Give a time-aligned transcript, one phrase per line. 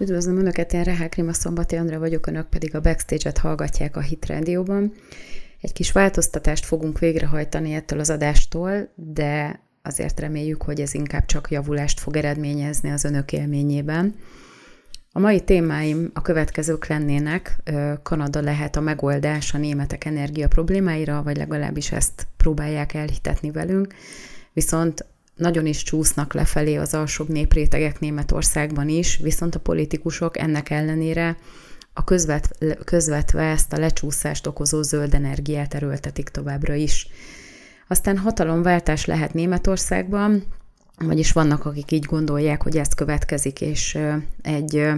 [0.00, 4.26] Üdvözlöm Önöket, én Rehák Rima Szombati Andra vagyok, Önök pedig a Backstage-et hallgatják a Hit
[4.26, 4.92] Rádióban.
[5.60, 11.50] Egy kis változtatást fogunk végrehajtani ettől az adástól, de azért reméljük, hogy ez inkább csak
[11.50, 14.14] javulást fog eredményezni az Önök élményében.
[15.12, 17.62] A mai témáim a következők lennének.
[18.02, 23.94] Kanada lehet a megoldás a németek energia problémáira, vagy legalábbis ezt próbálják elhitetni velünk.
[24.52, 25.06] Viszont
[25.40, 31.36] nagyon is csúsznak lefelé az alsóbb néprétegek Németországban is, viszont a politikusok ennek ellenére
[31.92, 37.08] a közvet, közvetve ezt a lecsúszást okozó zöld energiát erőltetik továbbra is.
[37.88, 40.44] Aztán hatalomváltás lehet Németországban,
[41.04, 43.98] vagyis vannak, akik így gondolják, hogy ez következik, és
[44.42, 44.88] egy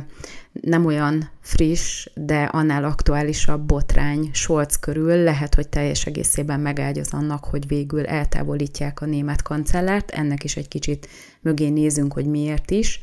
[0.52, 7.44] nem olyan friss, de annál aktuálisabb botrány Scholz körül lehet, hogy teljes egészében megágyoz annak,
[7.44, 10.10] hogy végül eltávolítják a német kancellárt.
[10.10, 11.08] Ennek is egy kicsit
[11.40, 13.00] mögé nézünk, hogy miért is.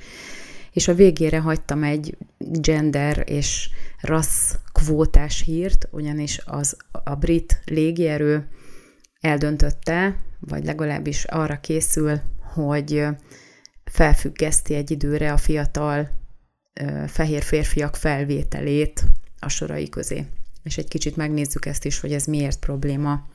[0.71, 3.69] És a végére hagytam egy gender és
[4.01, 8.47] rassz kvótás hírt, ugyanis az a brit légierő
[9.21, 12.21] eldöntötte, vagy legalábbis arra készül,
[12.53, 13.05] hogy
[13.83, 16.09] felfüggeszti egy időre a fiatal
[17.07, 19.03] fehér férfiak felvételét
[19.39, 20.25] a sorai közé.
[20.63, 23.27] És egy kicsit megnézzük ezt is, hogy ez miért probléma.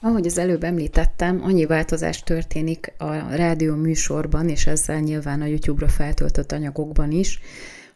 [0.00, 5.88] Ahogy az előbb említettem, annyi változás történik a rádió műsorban, és ezzel nyilván a YouTube-ra
[5.88, 7.40] feltöltött anyagokban is,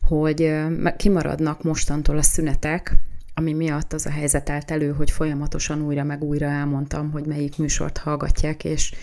[0.00, 0.54] hogy
[0.96, 2.94] kimaradnak mostantól a szünetek,
[3.38, 7.58] ami miatt az a helyzet állt elő, hogy folyamatosan újra meg újra elmondtam, hogy melyik
[7.58, 8.94] műsort hallgatják, és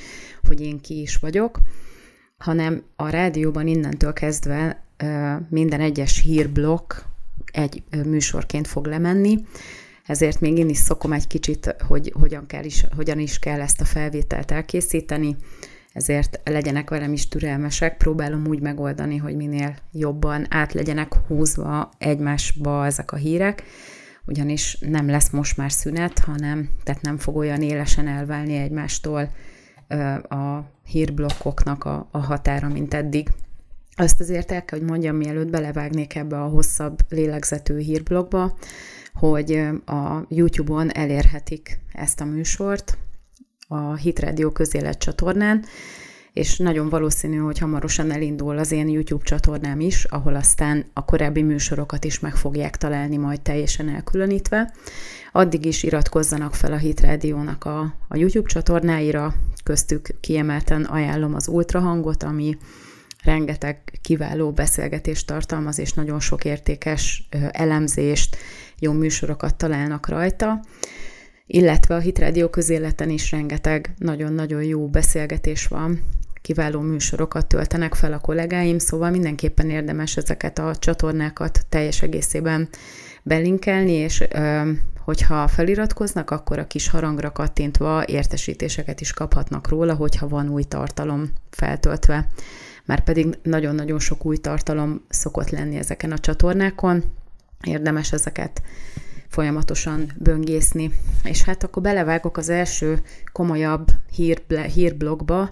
[0.48, 1.60] hogy én ki is vagyok,
[2.38, 4.84] hanem a rádióban innentől kezdve
[5.50, 6.94] minden egyes hírblokk
[7.52, 9.46] egy műsorként fog lemenni,
[10.06, 13.82] ezért még én is szokom egy kicsit, hogy hogyan, kell is, hogyan is kell ezt
[13.82, 15.36] a felvételt elkészíteni,
[15.92, 22.86] ezért legyenek velem is türelmesek, próbálom úgy megoldani, hogy minél jobban át legyenek húzva egymásba
[22.86, 23.64] ezek a hírek,
[24.26, 29.32] ugyanis nem lesz most már szünet, hanem tehát nem fog olyan élesen elválni egymástól
[30.30, 33.30] a hírblokkoknak a, a határa, mint eddig.
[33.96, 38.58] Azt azért el kell, hogy mondjam, mielőtt belevágnék ebbe a hosszabb lélegzetű hírblokkba,
[39.14, 39.52] hogy
[39.86, 42.98] a YouTube-on elérhetik ezt a műsort
[43.68, 45.66] a Hit Radio közélet csatornán,
[46.34, 51.42] és nagyon valószínű, hogy hamarosan elindul az én YouTube csatornám is, ahol aztán a korábbi
[51.42, 54.74] műsorokat is meg fogják találni majd teljesen elkülönítve.
[55.32, 59.34] Addig is iratkozzanak fel a Hit Radio-nak a, a YouTube csatornáira,
[59.64, 62.58] köztük kiemelten ajánlom az ultrahangot, ami
[63.24, 68.38] rengeteg kiváló beszélgetést tartalmaz, és nagyon sok értékes elemzést,
[68.80, 70.60] jó műsorokat találnak rajta
[71.46, 76.00] illetve a Hitrádió közéleten is rengeteg nagyon-nagyon jó beszélgetés van,
[76.44, 82.70] kiváló műsorokat töltenek fel a kollégáim, szóval mindenképpen érdemes ezeket a csatornákat teljes egészében
[83.22, 84.24] belinkelni, és
[85.04, 91.30] hogyha feliratkoznak, akkor a kis harangra kattintva értesítéseket is kaphatnak róla, hogyha van új tartalom
[91.50, 92.28] feltöltve.
[92.86, 97.04] Már pedig nagyon-nagyon sok új tartalom szokott lenni ezeken a csatornákon,
[97.68, 98.62] érdemes ezeket
[99.28, 100.92] folyamatosan böngészni.
[101.24, 104.42] És hát akkor belevágok az első komolyabb hír,
[104.74, 105.50] hírblogba,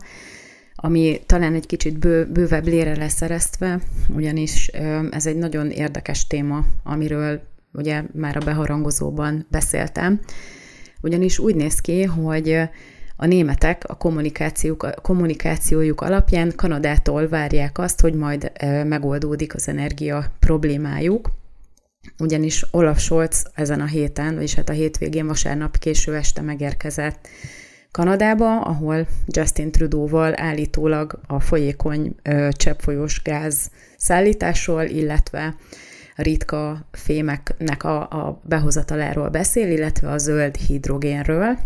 [0.82, 3.80] ami talán egy kicsit bő, bővebb lére lesz eresztve,
[4.16, 4.68] ugyanis
[5.12, 7.42] ez egy nagyon érdekes téma, amiről
[7.74, 10.20] ugye már a beharangozóban beszéltem,
[11.02, 12.60] ugyanis úgy néz ki, hogy
[13.16, 18.52] a németek a, kommunikációjuk, a kommunikációjuk alapján Kanadától várják azt, hogy majd
[18.86, 21.32] megoldódik az energia problémájuk,
[22.20, 27.28] ugyanis Olaf Scholz ezen a héten, vagyis hát a hétvégén vasárnap késő este megérkezett
[27.92, 35.56] Kanadába, ahol Justin Trudeau-val állítólag a folyékony ö, cseppfolyós gáz szállításról, illetve
[36.16, 41.58] ritka fémeknek a, a behozataláról beszél, illetve a zöld hidrogénről.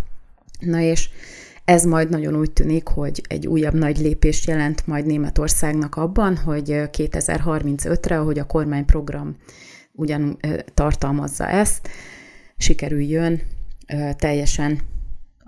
[0.59, 1.09] Na és
[1.65, 6.69] ez majd nagyon úgy tűnik, hogy egy újabb nagy lépést jelent majd Németországnak abban, hogy
[6.69, 9.35] 2035-re, ahogy a kormányprogram
[9.91, 10.39] ugyan
[10.73, 11.89] tartalmazza ezt,
[12.57, 13.41] sikerüljön
[14.17, 14.79] teljesen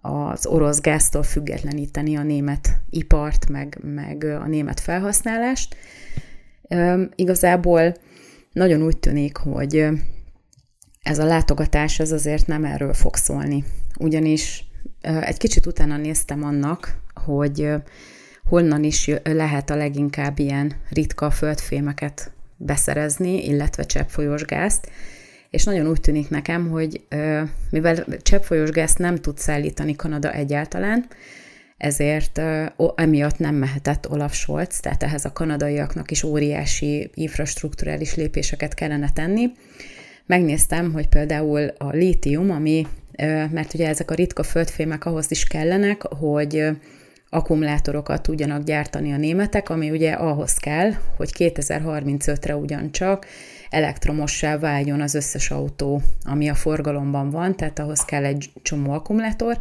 [0.08, 5.76] az orosz gáztól függetleníteni a német ipart, meg, meg a német felhasználást.
[7.16, 7.96] Igazából
[8.52, 9.88] nagyon úgy tűnik, hogy
[11.02, 13.64] ez a látogatás ez azért nem erről fog szólni.
[14.00, 14.66] Ugyanis
[15.02, 17.74] egy kicsit utána néztem annak, hogy
[18.44, 24.90] honnan is lehet a leginkább ilyen ritka földfémeket beszerezni, illetve cseppfolyós gázt,
[25.50, 27.02] és nagyon úgy tűnik nekem, hogy
[27.70, 31.06] mivel cseppfolyós gázt nem tud szállítani Kanada egyáltalán,
[31.78, 32.42] ezért
[32.96, 39.52] emiatt nem mehetett Olaf Scholz, tehát ehhez a kanadaiaknak is óriási infrastruktúrális lépéseket kellene tenni.
[40.26, 42.88] Megnéztem, hogy például a lítium, ami,
[43.52, 46.64] mert ugye ezek a ritka földfémek ahhoz is kellenek, hogy
[47.30, 53.26] akkumulátorokat tudjanak gyártani a németek, ami ugye ahhoz kell, hogy 2035-re ugyancsak
[53.70, 59.58] elektromossá váljon az összes autó, ami a forgalomban van, tehát ahhoz kell egy csomó akkumulátor,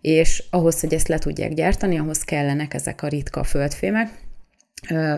[0.00, 4.10] és ahhoz, hogy ezt le tudják gyártani, ahhoz kellenek ezek a ritka földfémek,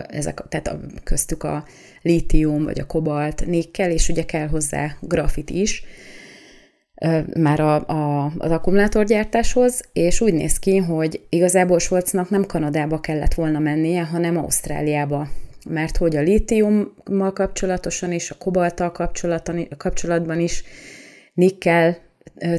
[0.07, 1.65] ezek, tehát a, köztük a
[2.01, 5.83] lítium, vagy a kobalt, nikkel, és ugye kell hozzá grafit is,
[7.33, 13.33] már a, a, az akkumulátorgyártáshoz, és úgy néz ki, hogy igazából Svolcnak nem Kanadába kellett
[13.33, 15.27] volna mennie, hanem Ausztráliába.
[15.67, 18.91] Mert hogy a lítiummal kapcsolatosan is, a kobalttal
[19.77, 20.63] kapcsolatban is,
[21.33, 21.97] nikkel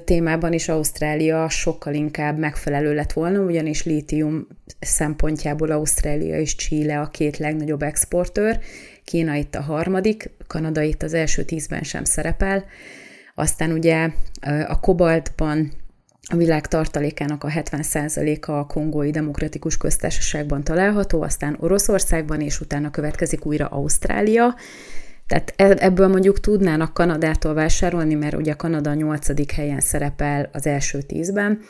[0.04, 4.46] témában is Ausztrália sokkal inkább megfelelő lett volna, ugyanis lítium
[4.80, 8.58] szempontjából Ausztrália és Chile a két legnagyobb exportőr,
[9.04, 12.64] Kína itt a harmadik, Kanada itt az első tízben sem szerepel,
[13.34, 14.10] aztán ugye
[14.68, 15.72] a kobaltban
[16.28, 23.46] a világ tartalékának a 70%-a a Kongói Demokratikus Köztársaságban található, aztán Oroszországban, és utána következik
[23.46, 24.54] újra Ausztrália.
[25.26, 30.66] Tehát e-, ebből mondjuk tudnának Kanadától vásárolni, mert ugye Kanada a nyolcadik helyen szerepel az
[30.66, 31.60] első tízben,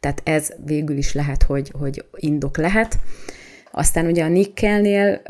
[0.00, 2.98] tehát ez végül is lehet, hogy, hogy indok lehet.
[3.70, 5.22] Aztán ugye a nikkelnél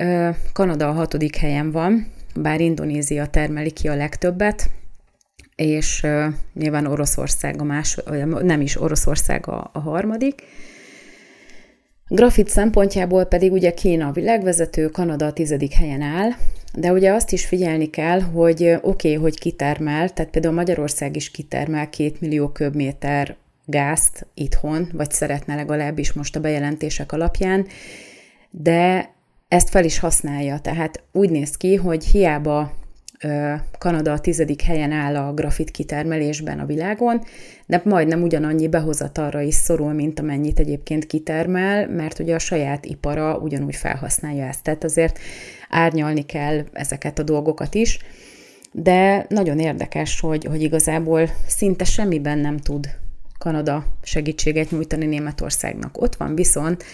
[0.53, 4.71] Kanada a hatodik helyen van, bár Indonézia termeli ki a legtöbbet,
[5.59, 6.25] és uh,
[6.55, 7.99] nyilván Oroszország a más,
[8.43, 10.43] nem is Oroszország a, a harmadik.
[12.09, 16.31] Grafit szempontjából pedig ugye Kína a világvezető, Kanada a tizedik helyen áll,
[16.75, 21.31] de ugye azt is figyelni kell, hogy oké, okay, hogy kitermel, tehát például Magyarország is
[21.31, 27.67] kitermel két millió köbméter gázt itthon, vagy szeretne legalábbis most a bejelentések alapján,
[28.51, 29.11] de
[29.49, 30.59] ezt fel is használja.
[30.59, 32.73] Tehát úgy néz ki, hogy hiába
[33.79, 37.23] Kanada a tizedik helyen áll a grafit kitermelésben a világon,
[37.67, 43.37] de majdnem ugyanannyi behozatalra is szorul, mint amennyit egyébként kitermel, mert ugye a saját ipara
[43.37, 44.63] ugyanúgy felhasználja ezt.
[44.63, 45.19] Tehát azért
[45.69, 47.99] árnyalni kell ezeket a dolgokat is,
[48.73, 52.89] de nagyon érdekes, hogy, hogy igazából szinte semmiben nem tud
[53.39, 56.01] Kanada segítséget nyújtani Németországnak.
[56.01, 56.85] Ott van viszont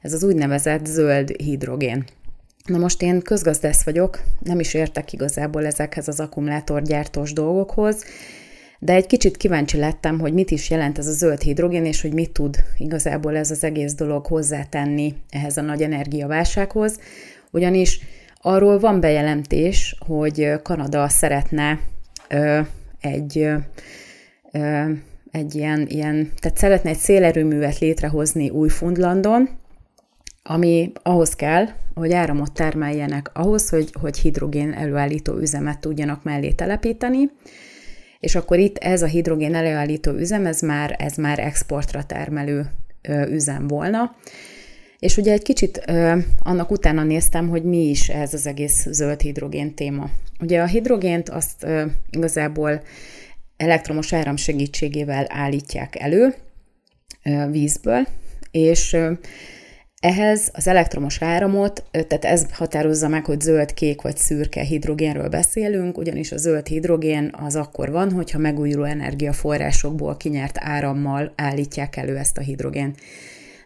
[0.00, 2.04] ez az úgynevezett zöld hidrogén.
[2.64, 8.04] Na most én közgazdász vagyok, nem is értek igazából ezekhez az akkumulátorgyártós dolgokhoz,
[8.78, 12.12] de egy kicsit kíváncsi lettem, hogy mit is jelent ez a zöld hidrogén, és hogy
[12.12, 16.98] mit tud igazából ez az egész dolog hozzátenni ehhez a nagy energiaválsághoz,
[17.50, 18.00] ugyanis
[18.40, 21.80] arról van bejelentés, hogy Kanada szeretne
[22.28, 22.60] ö,
[23.00, 23.38] egy
[24.52, 24.90] ö,
[25.30, 29.48] egy ilyen, ilyen, tehát szeretne egy szélerőművet létrehozni Új-Fundlandon,
[30.42, 37.30] ami ahhoz kell, hogy áramot termeljenek ahhoz, hogy, hogy hidrogén előállító üzemet tudjanak mellé telepíteni,
[38.20, 42.70] és akkor itt ez a hidrogén előállító üzem, ez már, ez már exportra termelő
[43.28, 44.16] üzem volna.
[44.98, 49.20] És ugye egy kicsit ö, annak utána néztem, hogy mi is ez az egész zöld
[49.20, 50.10] hidrogén téma.
[50.40, 52.82] Ugye a hidrogént azt ö, igazából
[53.56, 56.34] elektromos áram segítségével állítják elő
[57.22, 58.06] ö, vízből,
[58.50, 59.12] és ö,
[60.02, 65.98] ehhez az elektromos áramot, tehát ez határozza meg, hogy zöld, kék vagy szürke hidrogénről beszélünk,
[65.98, 72.38] ugyanis a zöld hidrogén az akkor van, hogyha megújuló energiaforrásokból kinyert árammal állítják elő ezt
[72.38, 72.94] a hidrogén.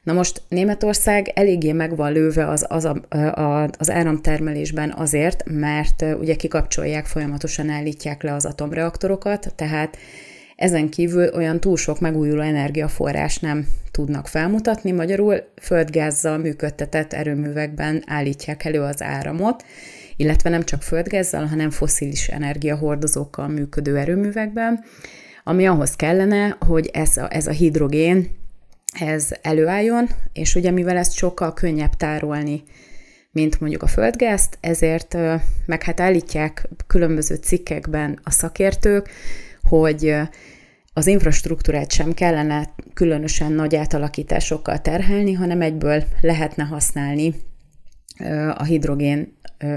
[0.03, 6.05] Na most Németország eléggé meg van lőve az, az, a, a, az áramtermelésben azért, mert
[6.21, 9.97] ugye kikapcsolják, folyamatosan állítják le az atomreaktorokat, tehát
[10.57, 13.67] ezen kívül olyan túl sok megújuló energiaforrás nem
[13.97, 19.65] tudnak felmutatni, magyarul földgázzal működtetett erőművekben állítják elő az áramot,
[20.17, 24.85] illetve nem csak földgázzal, hanem foszilis energiahordozókkal működő erőművekben,
[25.45, 28.29] ami ahhoz kellene, hogy ez a, ez a hidrogén
[29.01, 32.63] ez előálljon, és ugye mivel ezt sokkal könnyebb tárolni,
[33.31, 35.17] mint mondjuk a földgázt, ezért
[35.67, 39.09] meg hát állítják különböző cikkekben a szakértők,
[39.63, 40.17] hogy
[40.99, 47.35] az infrastruktúrát sem kellene különösen nagy átalakításokkal terhelni, hanem egyből lehetne használni
[48.55, 49.35] a hidrogén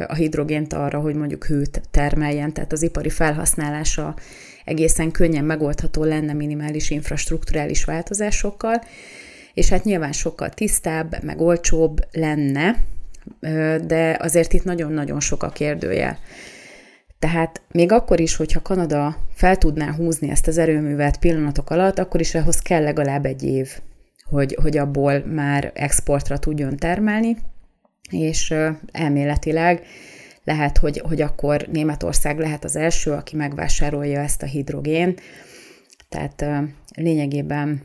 [0.07, 4.15] a hidrogént arra, hogy mondjuk hőt termeljen, tehát az ipari felhasználása
[4.65, 8.83] egészen könnyen megoldható lenne minimális infrastruktúrális változásokkal,
[9.53, 12.75] és hát nyilván sokkal tisztább, meg olcsóbb lenne,
[13.85, 16.19] de azért itt nagyon-nagyon sok a kérdőjel.
[17.19, 22.19] Tehát még akkor is, hogyha Kanada fel tudná húzni ezt az erőművet pillanatok alatt, akkor
[22.19, 23.69] is ahhoz kell legalább egy év,
[24.23, 27.37] hogy, hogy abból már exportra tudjon termelni,
[28.09, 28.53] és
[28.91, 29.81] elméletileg
[30.43, 35.21] lehet, hogy, hogy akkor Németország lehet az első, aki megvásárolja ezt a hidrogént.
[36.09, 36.45] Tehát
[36.95, 37.81] lényegében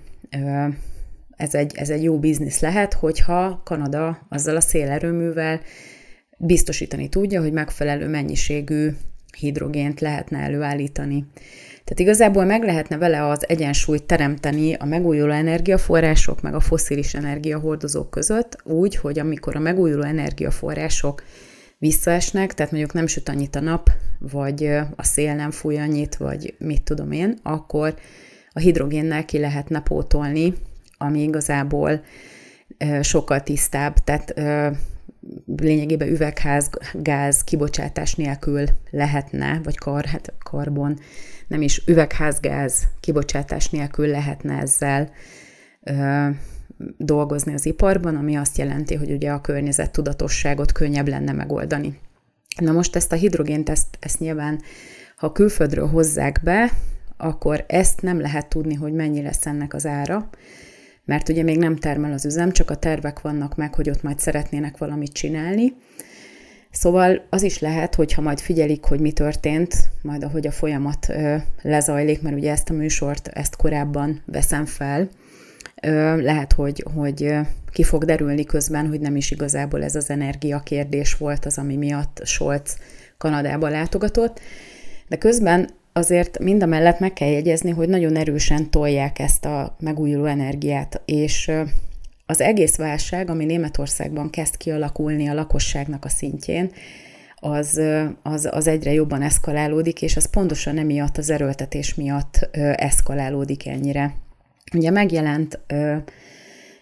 [1.37, 5.61] ez egy, ez egy jó biznisz lehet, hogyha Kanada azzal a szélerőművel
[6.39, 8.91] biztosítani tudja, hogy megfelelő mennyiségű
[9.35, 11.25] hidrogént lehetne előállítani.
[11.85, 18.11] Tehát igazából meg lehetne vele az egyensúlyt teremteni a megújuló energiaforrások meg a foszilis energiahordozók
[18.11, 21.23] között, úgy, hogy amikor a megújuló energiaforrások
[21.79, 24.65] visszaesnek, tehát mondjuk nem süt annyit a nap, vagy
[24.97, 27.95] a szél nem fúj annyit, vagy mit tudom én, akkor
[28.53, 30.55] a hidrogénnel ki lehetne pótolni,
[30.99, 32.05] ami igazából
[33.01, 34.35] sokkal tisztább, tehát
[35.57, 40.99] lényegében üvegházgáz kibocsátás nélkül lehetne, vagy kar, hát karbon,
[41.47, 45.11] nem is üvegházgáz kibocsátás nélkül lehetne ezzel
[45.83, 46.29] ö,
[46.97, 51.99] dolgozni az iparban, ami azt jelenti, hogy ugye a környezet tudatosságot könnyebb lenne megoldani.
[52.61, 54.61] Na most ezt a hidrogént, ezt, ezt nyilván,
[55.17, 56.71] ha külföldről hozzák be,
[57.17, 60.29] akkor ezt nem lehet tudni, hogy mennyi lesz ennek az ára,
[61.05, 64.19] mert ugye még nem termel az üzem, csak a tervek vannak meg, hogy ott majd
[64.19, 65.75] szeretnének valamit csinálni.
[66.71, 71.37] Szóval az is lehet, hogyha majd figyelik, hogy mi történt, majd ahogy a folyamat ö,
[71.63, 75.09] lezajlik, mert ugye ezt a műsort, ezt korábban veszem fel,
[75.83, 77.35] ö, lehet, hogy, hogy
[77.73, 81.77] ki fog derülni közben, hogy nem is igazából ez az energia kérdés volt az, ami
[81.77, 82.77] miatt Scholz
[83.19, 84.41] Kanadába látogatott,
[85.09, 89.77] de közben azért mind a mellett meg kell jegyezni, hogy nagyon erősen tolják ezt a
[89.81, 91.51] megújuló energiát, és
[92.27, 96.71] az egész válság, ami Németországban kezd kialakulni a lakosságnak a szintjén,
[97.37, 97.81] az,
[98.23, 104.15] az, az egyre jobban eszkalálódik, és az pontosan emiatt, az erőltetés miatt eszkalálódik ennyire.
[104.75, 105.61] Ugye megjelent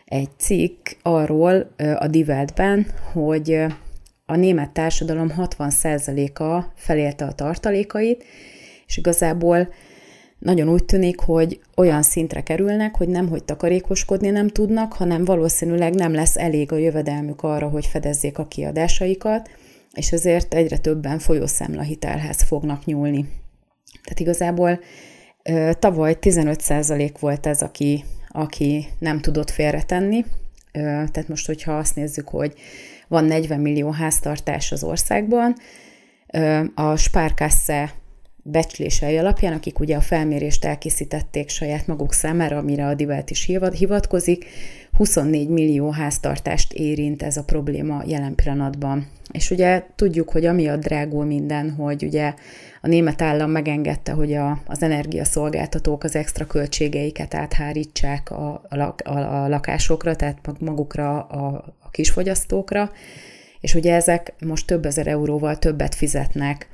[0.05, 3.65] egy cikk arról a Diveltben, hogy
[4.27, 8.25] a német társadalom 60%-a felélte a tartalékait,
[8.93, 9.73] és igazából
[10.39, 15.95] nagyon úgy tűnik, hogy olyan szintre kerülnek, hogy nem hogy takarékoskodni nem tudnak, hanem valószínűleg
[15.95, 19.51] nem lesz elég a jövedelmük arra, hogy fedezzék a kiadásaikat,
[19.93, 23.29] és ezért egyre többen folyószámlahitelhez fognak nyúlni.
[24.03, 24.81] Tehát igazából
[25.79, 30.25] tavaly 15% volt ez, aki, aki nem tudott félretenni.
[30.73, 32.55] Tehát most, hogyha azt nézzük, hogy
[33.09, 35.57] van 40 millió háztartás az országban,
[36.75, 37.93] a Sparkasse
[38.43, 44.45] becslései alapján, akik ugye a felmérést elkészítették saját maguk számára, amire a Divelt is hivatkozik,
[44.93, 49.07] 24 millió háztartást érint ez a probléma jelen pillanatban.
[49.33, 52.35] És ugye tudjuk, hogy amiatt drágul minden, hogy ugye
[52.81, 59.19] a német állam megengedte, hogy a, az energiaszolgáltatók az extra költségeiket áthárítsák a, a, a,
[59.19, 62.91] a lakásokra, tehát magukra, a, a kisfogyasztókra,
[63.61, 66.69] és ugye ezek most több ezer euróval többet fizetnek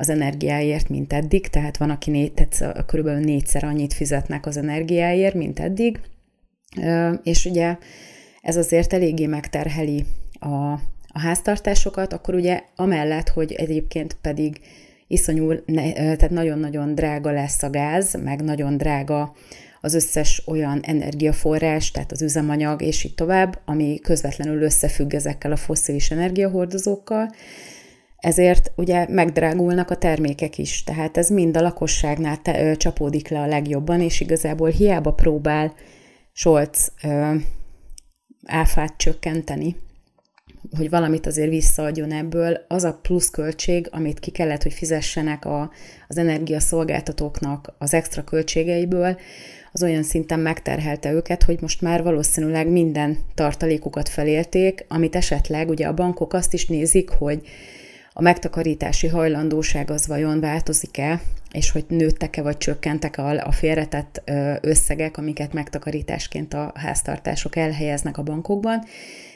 [0.00, 5.34] az energiáért, mint eddig, tehát van, aki négy, tehát körülbelül négyszer annyit fizetnek az energiáért,
[5.34, 6.00] mint eddig,
[7.22, 7.76] és ugye
[8.42, 10.04] ez azért eléggé megterheli
[10.38, 10.72] a,
[11.06, 14.60] a háztartásokat, akkor ugye amellett, hogy egyébként pedig
[15.06, 19.34] iszonyú, tehát nagyon-nagyon drága lesz a gáz, meg nagyon drága
[19.80, 25.56] az összes olyan energiaforrás, tehát az üzemanyag, és így tovább, ami közvetlenül összefügg ezekkel a
[25.56, 27.30] fosszilis energiahordozókkal,
[28.18, 33.40] ezért ugye megdrágulnak a termékek is, tehát ez mind a lakosságnál te, ö, csapódik le
[33.40, 35.72] a legjobban, és igazából hiába próbál
[36.32, 37.34] Scholz ö,
[38.46, 39.76] áfát csökkenteni,
[40.76, 45.70] hogy valamit azért visszaadjon ebből, az a pluszköltség, amit ki kellett, hogy fizessenek a,
[46.08, 49.18] az energiaszolgáltatóknak az extra költségeiből,
[49.72, 55.86] az olyan szinten megterhelte őket, hogy most már valószínűleg minden tartalékukat felélték, amit esetleg ugye
[55.86, 57.42] a bankok azt is nézik, hogy
[58.18, 61.20] a megtakarítási hajlandóság az vajon változik-e,
[61.52, 64.22] és hogy nőttek-e vagy csökkentek a, a félretett
[64.60, 68.84] összegek, amiket megtakarításként a háztartások elhelyeznek a bankokban,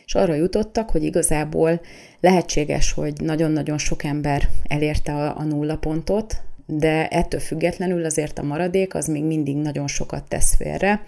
[0.06, 1.80] és arra jutottak, hogy igazából
[2.20, 8.42] lehetséges, hogy nagyon-nagyon sok ember elérte a, a nulla pontot, de ettől függetlenül azért a
[8.42, 11.04] maradék az még mindig nagyon sokat tesz félre.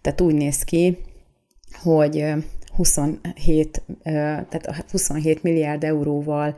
[0.00, 0.98] Tehát úgy néz ki,
[1.82, 2.24] hogy
[2.76, 6.56] 27, tehát 27 milliárd euróval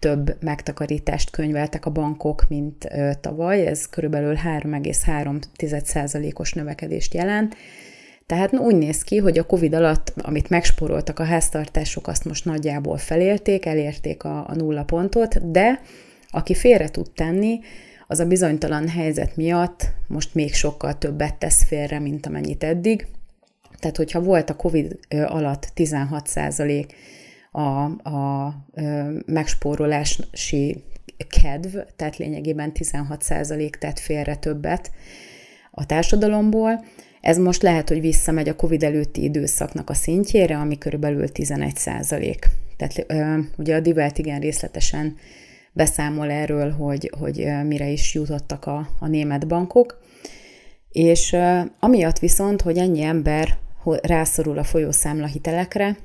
[0.00, 2.88] több megtakarítást könyveltek a bankok, mint
[3.20, 7.56] tavaly, ez körülbelül 3,3%-os növekedést jelent.
[8.26, 12.96] Tehát úgy néz ki, hogy a COVID alatt, amit megsporoltak a háztartások, azt most nagyjából
[12.96, 15.80] felélték, elérték a, a nulla pontot, de
[16.30, 17.60] aki félre tud tenni,
[18.06, 23.06] az a bizonytalan helyzet miatt most még sokkal többet tesz félre, mint amennyit eddig.
[23.78, 26.94] Tehát, hogyha volt a COVID alatt 16 százalék
[27.50, 28.54] a, a
[29.26, 30.84] megspórolási
[31.28, 34.90] kedv, tehát lényegében 16 százalék tett félre többet
[35.70, 36.84] a társadalomból,
[37.20, 42.48] ez most lehet, hogy visszamegy a COVID előtti időszaknak a szintjére, ami körülbelül 11 százalék.
[42.76, 43.06] Tehát
[43.56, 45.16] ugye a Divelt igen részletesen
[45.72, 50.02] beszámol erről, hogy, hogy mire is jutottak a, a német bankok.
[50.92, 51.36] És
[51.80, 53.56] amiatt viszont, hogy ennyi ember
[54.02, 55.96] rászorul a folyószámla hitelekre,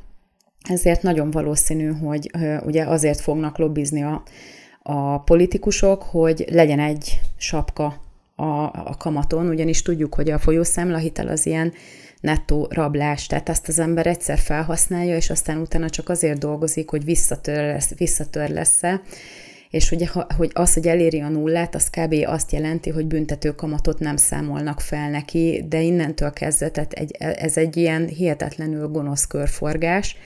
[0.69, 2.31] ezért nagyon valószínű, hogy
[2.65, 4.24] ugye azért fognak lobbizni a,
[4.81, 8.01] a politikusok, hogy legyen egy sapka
[8.36, 11.74] a, a kamaton, ugyanis tudjuk, hogy a folyószámla hitel az ilyen
[12.22, 17.05] nettó rablás, tehát ezt az ember egyszer felhasználja, és aztán utána csak azért dolgozik, hogy
[17.05, 19.01] visszatör lesz, visszatör lesz-e,
[19.69, 22.15] és hogy, hogy az, hogy eléri a nullát, az kb.
[22.25, 27.57] azt jelenti, hogy büntető kamatot nem számolnak fel neki, de innentől kezdve, tehát egy, ez
[27.57, 30.17] egy ilyen hihetetlenül gonosz körforgás,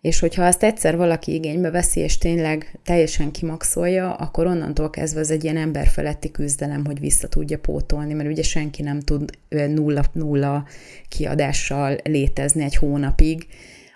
[0.00, 5.30] és hogyha azt egyszer valaki igénybe veszi, és tényleg teljesen kimaxolja, akkor onnantól kezdve ez
[5.30, 10.66] egy ilyen emberfeletti küzdelem, hogy vissza tudja pótolni, mert ugye senki nem tud nulla-nulla
[11.08, 13.46] kiadással létezni egy hónapig,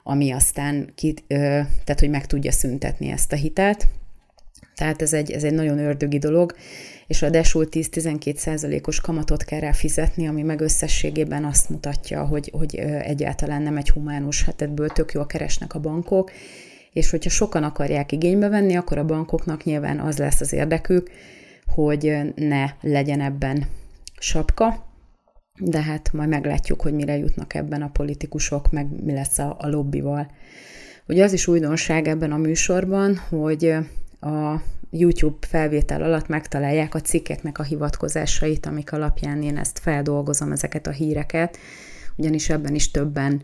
[0.03, 3.87] ami aztán, ki, tehát hogy meg tudja szüntetni ezt a hitelt.
[4.75, 6.55] Tehát ez egy, ez egy nagyon ördögi dolog,
[7.07, 12.51] és a desul 10-12 százalékos kamatot kell rá fizetni, ami meg összességében azt mutatja, hogy,
[12.53, 16.31] hogy egyáltalán nem egy humánus, hát ebből tök jól keresnek a bankok,
[16.93, 21.11] és hogyha sokan akarják igénybe venni, akkor a bankoknak nyilván az lesz az érdekük,
[21.67, 23.67] hogy ne legyen ebben
[24.19, 24.93] sapka,
[25.61, 29.69] de hát majd meglátjuk, hogy mire jutnak ebben a politikusok, meg mi lesz a, a
[29.69, 30.31] lobbival.
[31.07, 33.75] Ugye az is újdonság ebben a műsorban, hogy
[34.21, 34.61] a
[34.97, 40.91] YouTube felvétel alatt megtalálják a cikkeknek a hivatkozásait, amik alapján én ezt feldolgozom, ezeket a
[40.91, 41.59] híreket,
[42.17, 43.43] ugyanis ebben is többen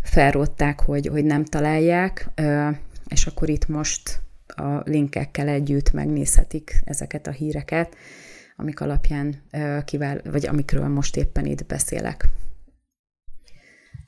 [0.00, 2.30] felrótták, hogy, hogy nem találják,
[3.08, 7.96] és akkor itt most a linkekkel együtt megnézhetik ezeket a híreket,
[8.56, 9.34] amik alapján
[9.84, 12.28] kivál, vagy amikről most éppen itt beszélek.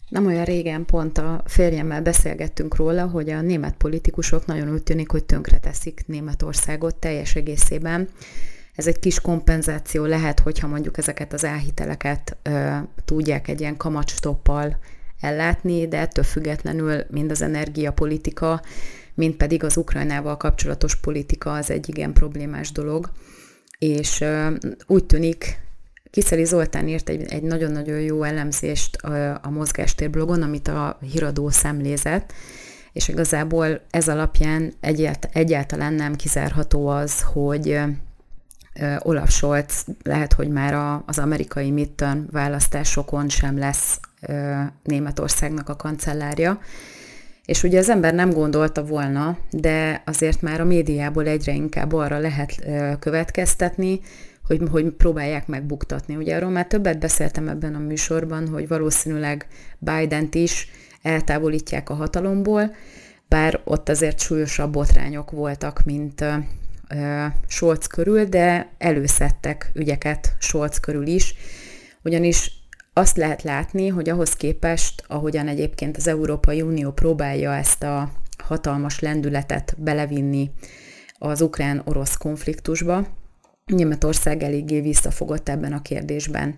[0.08, 5.10] Nem olyan régen pont a férjemmel beszélgettünk róla, hogy a német politikusok nagyon úgy tűnik,
[5.10, 8.08] hogy tönkreteszik Németországot teljes egészében.
[8.74, 14.78] Ez egy kis kompenzáció lehet, hogyha mondjuk ezeket az elhiteleket ö, tudják egy ilyen kamatstoppal
[15.20, 18.62] ellátni, de ettől függetlenül mind az energiapolitika,
[19.14, 23.10] mind pedig az Ukrajnával kapcsolatos politika az egy igen problémás dolog.
[23.78, 24.54] És ö,
[24.86, 25.65] úgy tűnik,
[26.10, 31.50] Kiszeli Zoltán írt egy, egy nagyon-nagyon jó elemzést a, a mozgástér blogon, amit a híradó
[31.50, 32.32] szemlézett,
[32.92, 37.80] és igazából ez alapján egyált, egyáltalán nem kizárható az, hogy
[38.98, 44.00] Olaf Scholz lehet, hogy már a, az amerikai midterm választásokon sem lesz
[44.82, 46.60] Németországnak a kancellárja.
[47.44, 52.18] És ugye az ember nem gondolta volna, de azért már a médiából egyre inkább arra
[52.18, 52.66] lehet
[52.98, 54.00] következtetni,
[54.46, 56.16] hogy, hogy próbálják megbuktatni.
[56.16, 59.46] Ugye arról már többet beszéltem ebben a műsorban, hogy valószínűleg
[59.78, 60.68] Biden-t is
[61.02, 62.74] eltávolítják a hatalomból,
[63.28, 71.06] bár ott azért súlyosabb botrányok voltak, mint uh, Scholz körül, de előszedtek ügyeket Scholz körül
[71.06, 71.34] is,
[72.02, 72.52] ugyanis
[72.92, 78.10] azt lehet látni, hogy ahhoz képest, ahogyan egyébként az Európai Unió próbálja ezt a
[78.44, 80.50] hatalmas lendületet belevinni
[81.18, 83.06] az ukrán-orosz konfliktusba,
[83.72, 86.54] Németország eléggé visszafogott ebben a kérdésben.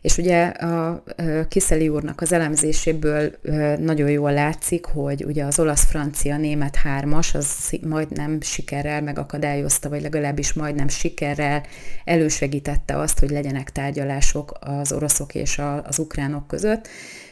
[0.00, 1.02] És ugye a
[1.48, 3.38] Kiszeli úrnak az elemzéséből
[3.78, 10.88] nagyon jól látszik, hogy ugye az olasz-francia-német hármas az majdnem sikerrel megakadályozta, vagy legalábbis majdnem
[10.88, 11.62] sikerrel
[12.04, 16.88] elősegítette azt, hogy legyenek tárgyalások az oroszok és az ukránok között,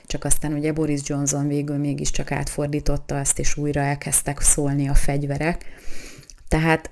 [0.06, 5.64] csak aztán ugye Boris Johnson végül mégiscsak átfordította ezt, és újra elkezdtek szólni a fegyverek.
[6.48, 6.90] Tehát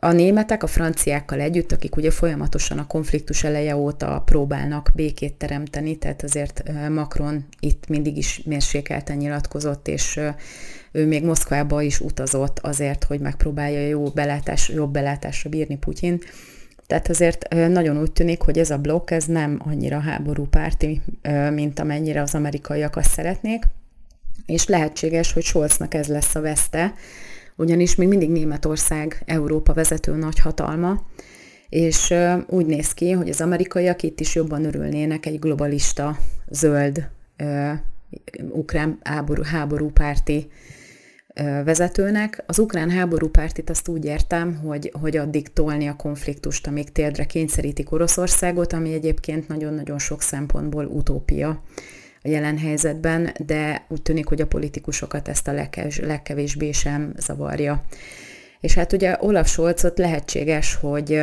[0.00, 5.96] a németek a franciákkal együtt, akik ugye folyamatosan a konfliktus eleje óta próbálnak békét teremteni,
[5.96, 10.20] tehát azért Macron itt mindig is mérsékelten nyilatkozott, és
[10.92, 16.20] ő még Moszkvába is utazott azért, hogy megpróbálja jó belátás, jobb belátásra bírni Putyin.
[16.86, 21.02] Tehát azért nagyon úgy tűnik, hogy ez a blokk ez nem annyira háborúpárti,
[21.52, 23.64] mint amennyire az amerikaiak azt szeretnék,
[24.46, 26.94] és lehetséges, hogy Scholznak ez lesz a veszte,
[27.62, 31.06] ugyanis még mindig Németország Európa vezető nagy hatalma,
[31.68, 32.14] és
[32.46, 36.18] úgy néz ki, hogy az amerikaiak itt is jobban örülnének egy globalista,
[36.50, 37.08] zöld,
[38.50, 40.50] ukrán háború, háborúpárti
[41.64, 42.42] vezetőnek.
[42.46, 47.24] Az ukrán háború pártit azt úgy értem, hogy, hogy addig tolni a konfliktust, amíg térdre
[47.24, 51.62] kényszerítik Oroszországot, ami egyébként nagyon-nagyon sok szempontból utópia
[52.22, 57.84] a jelen helyzetben, de úgy tűnik, hogy a politikusokat ezt a legkev, legkevésbé sem zavarja.
[58.60, 61.22] És hát ugye Olaf Scholzot lehetséges, hogy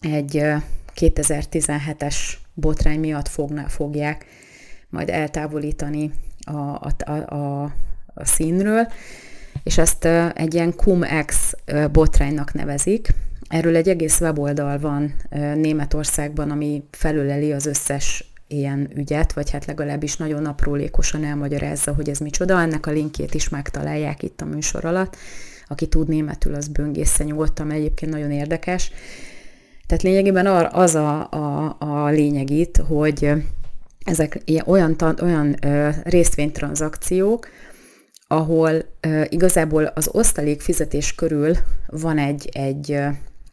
[0.00, 0.44] egy
[0.96, 2.16] 2017-es
[2.54, 4.26] botrány miatt fogna, fogják
[4.88, 7.62] majd eltávolítani a, a, a,
[8.14, 8.88] a színről,
[9.62, 10.04] és ezt
[10.34, 11.54] egy ilyen cum-ex
[11.92, 13.08] botránynak nevezik.
[13.48, 15.14] Erről egy egész weboldal van
[15.54, 22.18] Németországban, ami felüleli az összes ilyen ügyet, vagy hát legalábbis nagyon aprólékosan elmagyarázza, hogy ez
[22.18, 22.60] micsoda.
[22.60, 25.16] Ennek a linkjét is megtalálják itt a műsor alatt.
[25.66, 28.92] Aki tud németül, az böngészze nyugodtan, egyébként nagyon érdekes.
[29.86, 33.32] Tehát lényegében az a, a, a lényeg itt, hogy
[34.04, 35.56] ezek olyan, olyan
[36.02, 37.48] részvénytranzakciók,
[38.26, 38.72] ahol
[39.28, 42.98] igazából az osztalék fizetés körül van egy, egy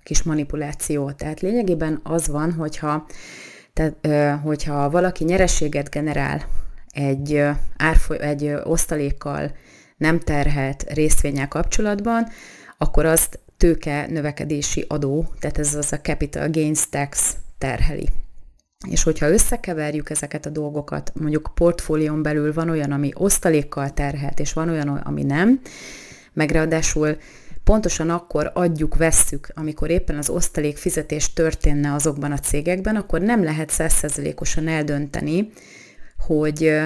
[0.03, 1.11] kis manipuláció.
[1.11, 3.05] Tehát lényegében az van, hogyha,
[3.77, 6.45] tehát, hogyha valaki nyereséget generál
[6.87, 7.43] egy,
[7.77, 9.51] árfoly, egy osztalékkal
[9.97, 12.27] nem terhelt részvényel kapcsolatban,
[12.77, 18.09] akkor azt tőke növekedési adó, tehát ez az a capital gains tax terheli.
[18.89, 24.53] És hogyha összekeverjük ezeket a dolgokat, mondjuk portfólión belül van olyan, ami osztalékkal terhelt, és
[24.53, 25.61] van olyan, ami nem,
[26.33, 27.17] meg ráadásul
[27.67, 33.43] pontosan akkor adjuk, vesszük, amikor éppen az osztalék fizetés történne azokban a cégekben, akkor nem
[33.43, 35.49] lehet százszerzelékosan eldönteni,
[36.17, 36.81] hogy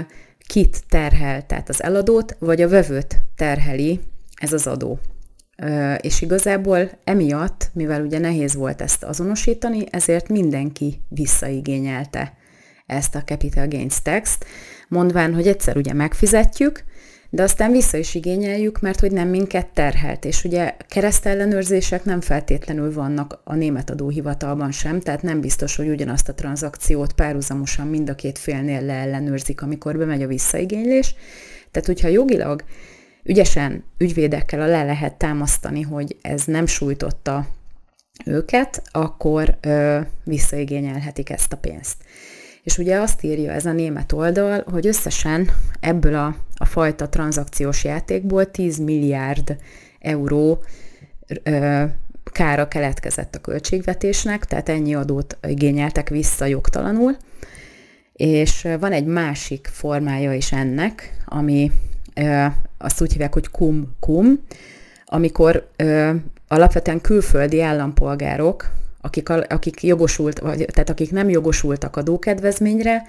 [0.48, 4.00] kit terhel, tehát az eladót, vagy a vevőt terheli
[4.36, 5.00] ez az adó.
[5.98, 12.38] És igazából emiatt, mivel ugye nehéz volt ezt azonosítani, ezért mindenki visszaigényelte
[12.86, 14.38] ezt a capital gains tax
[14.88, 16.84] mondván, hogy egyszer ugye megfizetjük,
[17.34, 20.26] de aztán vissza is igényeljük, mert hogy nem minket terhelt.
[20.26, 26.30] És ugye keresztellenőrzések nem feltétlenül vannak a német adóhivatalban sem, tehát nem biztos, hogy ugyanazt
[26.30, 31.16] a tranzakciót párhuzamosan mind a két félnél leellenőrzik, amikor bemegy a visszaigénylés.
[31.72, 32.64] Tehát, hogyha jogilag
[33.24, 37.48] ügyesen ügyvédekkel le lehet támasztani, hogy ez nem sújtotta
[38.26, 41.96] őket, akkor ö, visszaigényelhetik ezt a pénzt.
[42.64, 47.84] És ugye azt írja ez a német oldal, hogy összesen ebből a, a fajta tranzakciós
[47.84, 49.58] játékból 10 milliárd
[50.00, 50.64] euró
[51.44, 51.84] ö,
[52.32, 57.18] kára keletkezett a költségvetésnek, tehát ennyi adót igényeltek vissza jogtalanul.
[58.14, 61.72] És van egy másik formája is ennek, ami
[62.78, 64.40] azt úgy hívják, hogy kum-kum,
[65.06, 66.14] amikor ö,
[66.48, 73.04] alapvetően külföldi állampolgárok, akik, akik jogosult, vagy, tehát akik nem jogosultak adókedvezményre,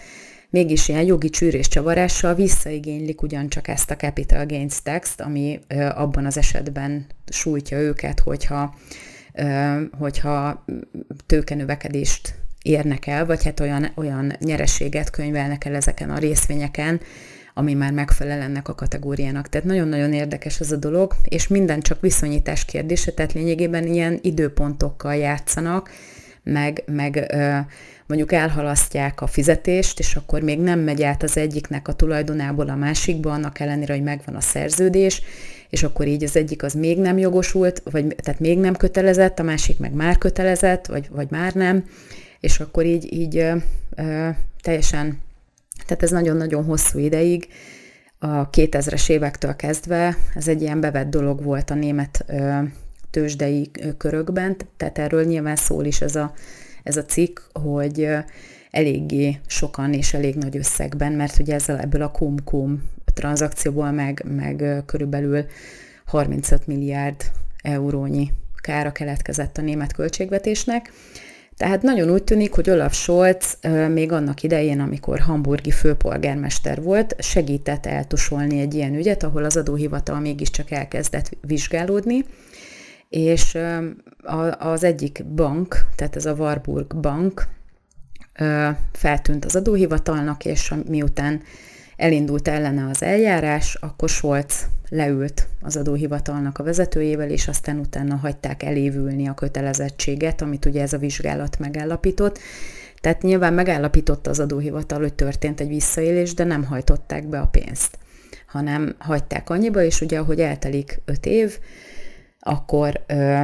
[0.51, 6.27] mégis ilyen jogi csűrés csavarással visszaigénylik ugyancsak ezt a capital gains tax ami ö, abban
[6.27, 8.75] az esetben sújtja őket, hogyha,
[9.33, 10.65] ö, hogyha
[11.27, 17.01] tőkenövekedést érnek el, vagy hát olyan, olyan nyereséget könyvelnek el ezeken a részvényeken,
[17.55, 19.49] ami már megfelel ennek a kategóriának.
[19.49, 25.15] Tehát nagyon-nagyon érdekes ez a dolog, és minden csak viszonyítás kérdése, tehát lényegében ilyen időpontokkal
[25.15, 25.91] játszanak,
[26.43, 27.35] meg, meg
[28.07, 32.77] mondjuk elhalasztják a fizetést, és akkor még nem megy át az egyiknek a tulajdonából a
[32.77, 35.23] másikba, annak ellenére, hogy megvan a szerződés,
[35.71, 39.43] és akkor így az egyik az még nem jogosult, vagy tehát még nem kötelezett, a
[39.43, 41.85] másik meg már kötelezett, vagy, vagy már nem,
[42.41, 43.57] és akkor így, így ö,
[43.97, 44.29] ö,
[44.63, 45.19] teljesen
[45.87, 47.49] tehát ez nagyon-nagyon hosszú ideig,
[48.19, 52.25] a 2000-es évektől kezdve ez egy ilyen bevett dolog volt a német
[53.11, 56.33] tőzsdei körökben, tehát erről nyilván szól is ez a,
[56.83, 58.09] ez a cikk, hogy
[58.71, 62.83] eléggé sokan és elég nagy összegben, mert ugye ezzel ebből a kum-kum
[63.15, 65.45] tranzakcióból meg, meg körülbelül
[66.07, 67.25] 35 milliárd
[67.63, 70.93] eurónyi kára keletkezett a német költségvetésnek,
[71.57, 77.87] tehát nagyon úgy tűnik, hogy Olaf Scholz még annak idején, amikor hamburgi főpolgármester volt, segített
[77.87, 82.25] eltusolni egy ilyen ügyet, ahol az adóhivatal mégiscsak elkezdett vizsgálódni,
[83.09, 83.59] és
[84.59, 87.47] az egyik bank, tehát ez a Warburg Bank
[88.93, 91.43] feltűnt az adóhivatalnak, és miután
[92.03, 98.63] elindult ellene az eljárás, akkor Scholz leült az adóhivatalnak a vezetőjével, és aztán utána hagyták
[98.63, 102.39] elévülni a kötelezettséget, amit ugye ez a vizsgálat megállapított.
[103.01, 107.99] Tehát nyilván megállapította az adóhivatal, hogy történt egy visszaélés, de nem hajtották be a pénzt,
[108.47, 111.59] hanem hagyták annyiba, és ugye ahogy eltelik öt év,
[112.41, 113.43] akkor ö,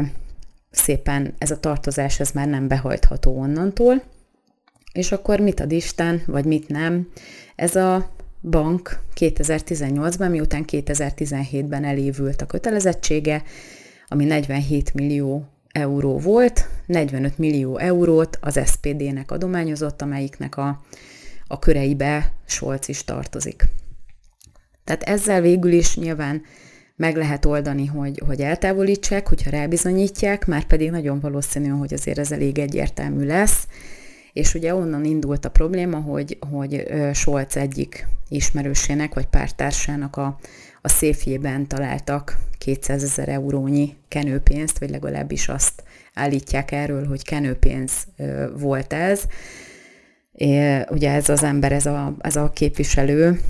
[0.70, 4.02] szépen ez a tartozás ez már nem behajtható onnantól,
[4.92, 7.08] és akkor mit ad Isten, vagy mit nem,
[7.56, 13.42] ez a bank 2018-ban, miután 2017-ben elévült a kötelezettsége,
[14.08, 20.82] ami 47 millió euró volt, 45 millió eurót az SPD-nek adományozott, amelyiknek a,
[21.46, 23.64] a köreibe Scholz is tartozik.
[24.84, 26.42] Tehát ezzel végül is nyilván
[26.96, 32.32] meg lehet oldani, hogy, hogy eltávolítsák, hogyha rábizonyítják, már pedig nagyon valószínű, hogy azért ez
[32.32, 33.66] elég egyértelmű lesz,
[34.38, 40.38] és ugye onnan indult a probléma, hogy, hogy Scholz egyik ismerősének vagy pártársának a,
[40.82, 45.82] a széfjében találtak 200 ezer eurónyi kenőpénzt, vagy legalábbis azt
[46.14, 48.06] állítják erről, hogy kenőpénz
[48.58, 49.22] volt ez.
[50.32, 53.40] É, ugye ez az ember, ez a, ez a képviselő,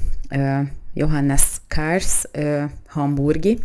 [0.94, 2.22] Johannes Kars,
[2.86, 3.58] hamburgi,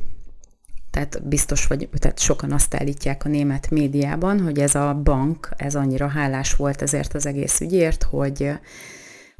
[0.94, 5.76] tehát biztos, vagy tehát sokan azt állítják a német médiában, hogy ez a bank, ez
[5.76, 8.52] annyira hálás volt ezért az egész ügyért, hogy,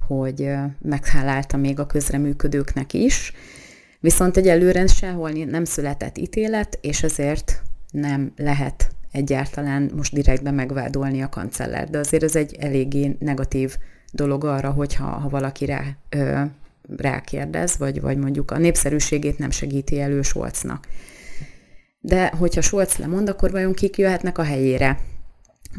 [0.08, 0.50] hogy
[0.82, 3.34] meghálálta még a közreműködőknek is,
[4.00, 7.62] viszont egyelőre sehol nem született ítélet, és ezért
[7.92, 13.78] nem lehet egyáltalán most direktben megvádolni a kancellert, de azért ez egy eléggé negatív
[14.12, 15.84] dolog arra, hogyha ha valaki rá,
[16.98, 20.88] rákérdez, vagy, vagy mondjuk a népszerűségét nem segíti elő Scholznak.
[22.06, 25.00] De hogyha Scholz lemond, akkor vajon kik jöhetnek a helyére?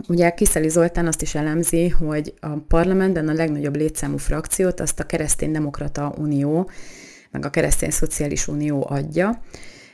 [0.09, 5.05] Ugye Kiszeli Zoltán azt is elemzi, hogy a parlamentben a legnagyobb létszámú frakciót azt a
[5.05, 6.71] Keresztény-Demokrata Unió,
[7.31, 9.43] meg a Keresztény Szociális Unió adja,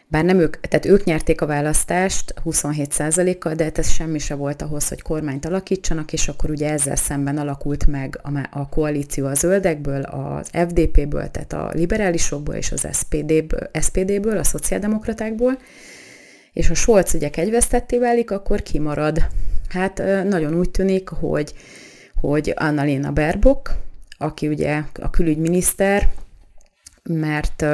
[0.07, 4.62] bár nem ők, tehát ők nyerték a választást 27%-kal, de hát ez semmi se volt
[4.62, 9.35] ahhoz, hogy kormányt alakítsanak, és akkor ugye ezzel szemben alakult meg a, a koalíció a
[9.35, 15.59] zöldekből, az FDP-ből, tehát a liberálisokból és az SPD-ből, SPD-ből a szociáldemokratákból,
[16.52, 19.26] és ha Scholz ugye kegyvesztetté válik, akkor kimarad.
[19.68, 21.54] Hát nagyon úgy tűnik, hogy,
[22.20, 23.70] hogy Annalena Baerbock,
[24.18, 26.08] aki ugye a külügyminiszter,
[27.02, 27.64] mert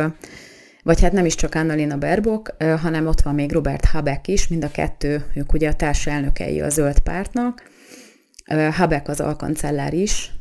[0.83, 4.65] vagy hát nem is csak Annalena Baerbock, hanem ott van még Robert Habeck is, mind
[4.65, 7.71] a kettő, ők ugye a társelnökei a zöld pártnak.
[8.73, 10.33] Habeck az alkancellár is,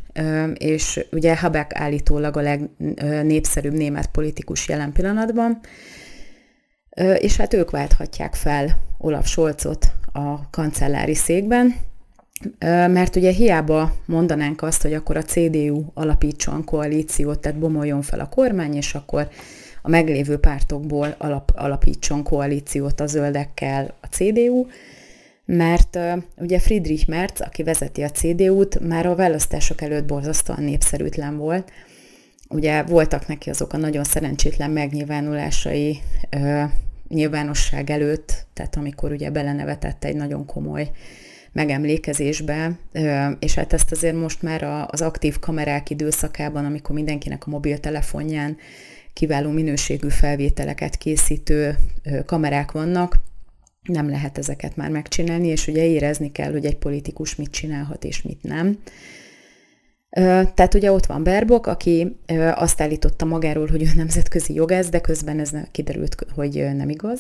[0.54, 5.60] és ugye Habeck állítólag a legnépszerűbb német politikus jelen pillanatban,
[7.20, 11.76] és hát ők válthatják fel Olaf Scholzot a kancellári székben,
[12.88, 18.30] mert ugye hiába mondanánk azt, hogy akkor a CDU alapítson koalíciót, tehát bomoljon fel a
[18.30, 19.30] kormány, és akkor
[19.82, 24.66] a meglévő pártokból alap, alapítson koalíciót a zöldekkel a CDU,
[25.46, 26.00] mert
[26.38, 31.72] ugye Friedrich Merz, aki vezeti a CDU-t, már a választások előtt borzasztóan népszerűtlen volt.
[32.50, 36.00] Ugye voltak neki azok a nagyon szerencsétlen megnyilvánulásai
[37.08, 40.92] nyilvánosság előtt, tehát amikor ugye belenevetett egy nagyon komoly
[41.52, 42.80] megemlékezésbe,
[43.40, 48.58] és hát ezt azért most már az aktív kamerák időszakában, amikor mindenkinek a mobiltelefonján
[49.14, 51.78] kiváló minőségű felvételeket készítő
[52.26, 53.20] kamerák vannak,
[53.84, 58.22] nem lehet ezeket már megcsinálni, és ugye érezni kell, hogy egy politikus mit csinálhat és
[58.22, 58.78] mit nem.
[60.54, 62.16] Tehát ugye ott van Berbok, aki
[62.56, 67.20] azt állította magáról, hogy ő nemzetközi jogász, de közben ez kiderült, hogy nem igaz.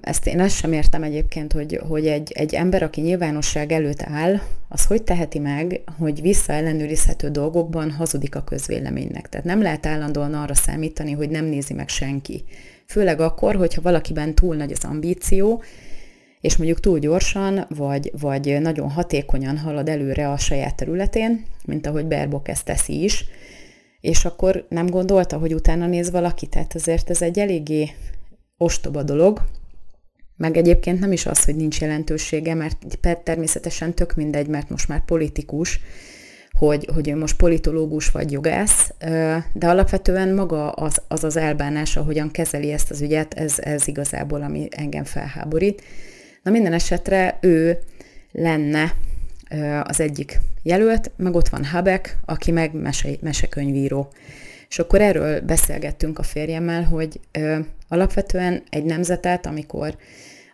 [0.00, 4.40] Ezt én ezt sem értem egyébként, hogy, hogy egy, egy ember, aki nyilvánosság előtt áll,
[4.68, 9.28] az hogy teheti meg, hogy visszaellenőrizhető dolgokban hazudik a közvéleménynek.
[9.28, 12.44] Tehát nem lehet állandóan arra számítani, hogy nem nézi meg senki.
[12.86, 15.62] Főleg akkor, hogyha valakiben túl nagy az ambíció,
[16.40, 22.06] és mondjuk túl gyorsan, vagy, vagy nagyon hatékonyan halad előre a saját területén, mint ahogy
[22.06, 23.24] Berbok ezt teszi is,
[24.00, 27.90] és akkor nem gondolta, hogy utána néz valaki, tehát azért ez egy eléggé
[28.56, 29.40] ostoba dolog,
[30.36, 32.76] meg egyébként nem is az, hogy nincs jelentősége, mert
[33.22, 35.80] természetesen tök mindegy, mert most már politikus,
[36.50, 38.92] hogy, hogy ő most politológus vagy jogász,
[39.52, 44.42] de alapvetően maga az az, az elbánás, ahogyan kezeli ezt az ügyet, ez, ez igazából,
[44.42, 45.82] ami engem felháborít.
[46.42, 47.78] Na minden esetre ő
[48.32, 48.94] lenne
[49.82, 54.12] az egyik jelölt, meg ott van Habek, aki meg mese, mesekönyvíró.
[54.68, 59.96] És akkor erről beszélgettünk a férjemmel, hogy ö, alapvetően egy nemzetet, amikor,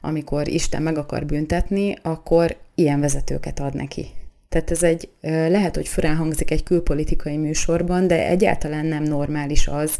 [0.00, 4.06] amikor Isten meg akar büntetni, akkor ilyen vezetőket ad neki.
[4.48, 9.68] Tehát ez egy, ö, lehet, hogy furán hangzik egy külpolitikai műsorban, de egyáltalán nem normális
[9.68, 9.98] az,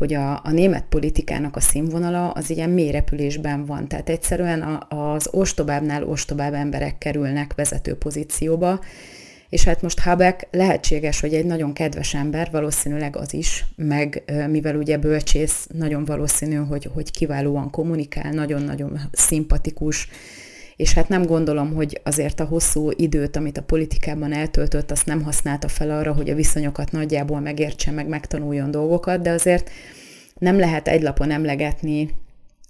[0.00, 2.90] hogy a, a német politikának a színvonala az ilyen mély
[3.66, 3.88] van.
[3.88, 8.80] Tehát egyszerűen a, az ostobábbnál ostobább emberek kerülnek vezető pozícióba,
[9.48, 14.76] és hát most Habeck lehetséges, hogy egy nagyon kedves ember, valószínűleg az is, meg mivel
[14.76, 20.08] ugye bölcsész, nagyon valószínű, hogy, hogy kiválóan kommunikál, nagyon-nagyon szimpatikus,
[20.80, 25.22] és hát nem gondolom, hogy azért a hosszú időt, amit a politikában eltöltött, azt nem
[25.22, 29.70] használta fel arra, hogy a viszonyokat nagyjából megértse, meg megtanuljon dolgokat, de azért
[30.38, 32.10] nem lehet egy lapon emlegetni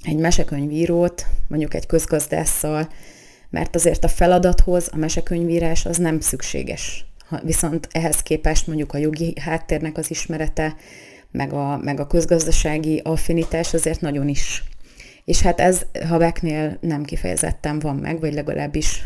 [0.02, 2.88] egy mesekönyvírót, mondjuk egy közgazdásszal,
[3.50, 7.06] mert azért a feladathoz a mesekönyvírás az nem szükséges.
[7.42, 10.76] Viszont ehhez képest mondjuk a jogi háttérnek az ismerete,
[11.30, 14.64] meg a, meg a közgazdasági affinitás azért nagyon is.
[15.30, 19.04] És hát ez Habeknél nem kifejezetten van meg, vagy legalábbis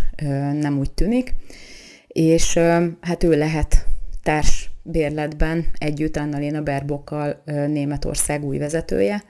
[0.61, 1.35] nem úgy tűnik.
[2.07, 2.59] És
[3.01, 3.87] hát ő lehet
[4.23, 9.23] társ bérletben együtt Annalena Berbokkal Németország új vezetője.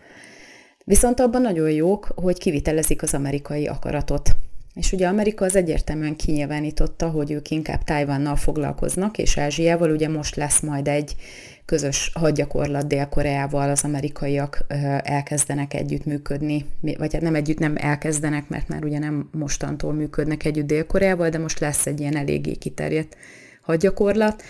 [0.84, 4.30] Viszont abban nagyon jók, hogy kivitelezik az amerikai akaratot.
[4.74, 10.36] És ugye Amerika az egyértelműen kinyilvánította, hogy ők inkább Tajvannal foglalkoznak, és Ázsiával ugye most
[10.36, 11.16] lesz majd egy
[11.64, 14.64] közös hadgyakorlat Dél-Koreával, az amerikaiak
[15.02, 20.66] elkezdenek együttműködni, vagy hát nem együtt nem elkezdenek, mert már ugye nem mostantól működnek együtt
[20.66, 23.16] Dél-Koreával, de most lesz egy ilyen eléggé kiterjedt
[23.60, 24.42] hadgyakorlat,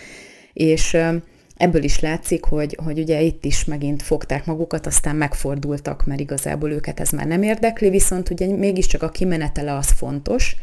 [0.53, 0.97] és
[1.57, 6.71] ebből is látszik, hogy, hogy ugye itt is megint fogták magukat, aztán megfordultak, mert igazából
[6.71, 10.55] őket ez már nem érdekli, viszont ugye mégiscsak a kimenetele az fontos,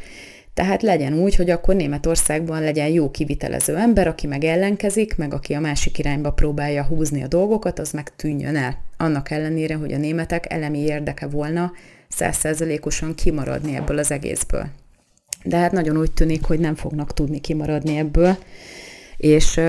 [0.55, 5.53] tehát legyen úgy, hogy akkor Németországban legyen jó kivitelező ember, aki meg ellenkezik, meg aki
[5.53, 8.79] a másik irányba próbálja húzni a dolgokat, az meg tűnjön el.
[8.97, 11.73] Annak ellenére, hogy a németek elemi érdeke volna
[12.09, 14.67] százszerzelékosan kimaradni ebből az egészből.
[15.45, 18.37] De hát nagyon úgy tűnik, hogy nem fognak tudni kimaradni ebből,
[19.17, 19.61] és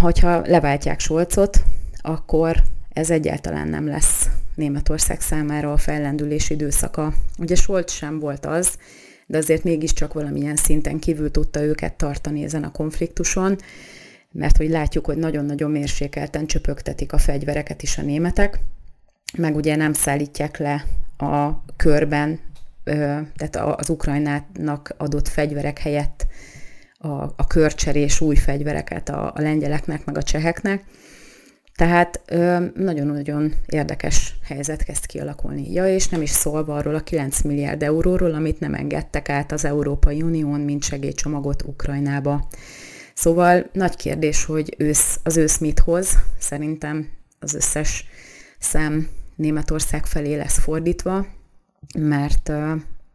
[0.00, 1.62] hogyha leváltják Solcot,
[2.00, 4.23] akkor ez egyáltalán nem lesz
[4.54, 7.14] Németország számára a fellendülés időszaka.
[7.38, 8.78] Ugye Scholz sem volt az,
[9.26, 13.58] de azért mégiscsak valamilyen szinten kívül tudta őket tartani ezen a konfliktuson,
[14.32, 18.58] mert hogy látjuk, hogy nagyon-nagyon mérsékelten csöpögtetik a fegyvereket is a németek,
[19.36, 20.84] meg ugye nem szállítják le
[21.16, 22.40] a körben,
[23.36, 26.26] tehát az Ukrajnának adott fegyverek helyett
[26.98, 30.84] a, a körcserés új fegyvereket a, a lengyeleknek, meg a cseheknek,
[31.76, 32.22] tehát
[32.74, 35.72] nagyon-nagyon érdekes helyzet kezd kialakulni.
[35.72, 39.64] Ja, és nem is szólva arról a 9 milliárd euróról, amit nem engedtek át az
[39.64, 42.48] Európai Unión, mint segélycsomagot Ukrajnába.
[43.14, 46.18] Szóval nagy kérdés, hogy ősz, az ősz mit hoz.
[46.38, 47.08] Szerintem
[47.38, 48.06] az összes
[48.58, 51.26] szem Németország felé lesz fordítva,
[51.98, 52.52] mert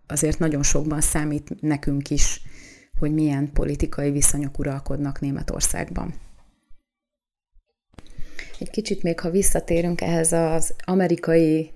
[0.07, 2.41] azért nagyon sokban számít nekünk is,
[2.99, 6.13] hogy milyen politikai viszonyok uralkodnak Németországban.
[8.59, 11.71] Egy kicsit még, ha visszatérünk ehhez az amerikai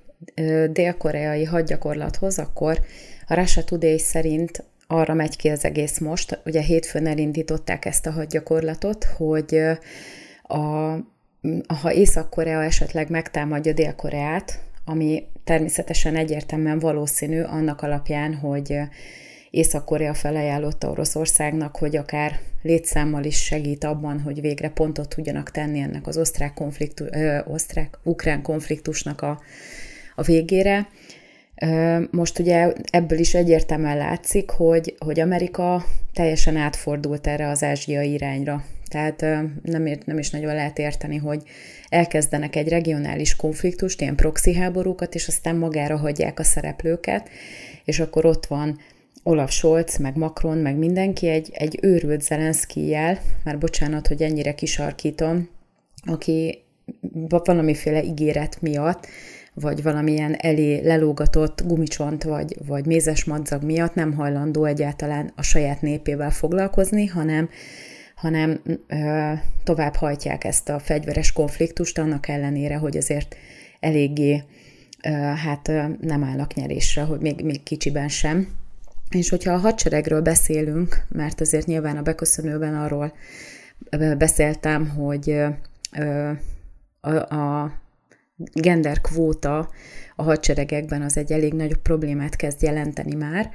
[0.70, 2.80] dél-koreai hadgyakorlathoz, akkor
[3.28, 6.40] a Russia Today szerint arra megy ki az egész most.
[6.46, 9.62] Ugye hétfőn elindították ezt a hadgyakorlatot, hogy
[10.44, 10.58] a,
[11.82, 18.80] ha Észak-Korea esetleg megtámadja Dél-Koreát, ami természetesen egyértelműen valószínű annak alapján, hogy
[19.54, 26.08] Észak-Korea felajánlotta Oroszországnak, hogy akár létszámmal is segít abban, hogy végre pontot tudjanak tenni ennek
[26.08, 29.42] az osztrák konfliktus, ö, osztrák-ukrán konfliktusnak a,
[30.16, 30.88] a végére.
[32.12, 38.64] Most ugye ebből is egyértelműen látszik, hogy, hogy Amerika teljesen átfordult erre az ázsiai irányra.
[38.88, 39.22] Tehát
[39.62, 41.44] nem, nem is nagyon lehet érteni, hogy
[41.90, 47.30] elkezdenek egy regionális konfliktust, ilyen proxy háborúkat, és aztán magára hagyják a szereplőket,
[47.86, 48.80] és akkor ott van
[49.24, 55.50] Olaf Scholz, meg Macron, meg mindenki egy, egy őrült Zelenszkijjel, már bocsánat, hogy ennyire kisarkítom,
[56.06, 56.64] aki
[57.30, 59.08] valamiféle ígéret miatt,
[59.54, 65.82] vagy valamilyen elé lelógatott gumicsont, vagy, vagy mézes madzag miatt nem hajlandó egyáltalán a saját
[65.82, 67.50] népével foglalkozni, hanem,
[68.16, 69.32] hanem ö,
[69.64, 73.36] tovább hajtják ezt a fegyveres konfliktust, annak ellenére, hogy azért
[73.80, 74.44] eléggé
[75.04, 78.48] ö, hát ö, nem állnak nyerésre, hogy még, még kicsiben sem.
[79.14, 83.14] És hogyha a hadseregről beszélünk, mert azért nyilván a beköszönőben arról
[84.18, 85.44] beszéltem, hogy
[87.02, 87.72] a,
[88.54, 89.70] gender kvóta
[90.16, 93.50] a hadseregekben az egy elég nagyobb problémát kezd jelenteni már,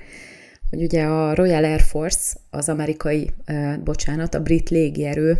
[0.71, 3.31] hogy ugye a Royal Air Force, az amerikai,
[3.85, 5.39] bocsánat, a brit légierő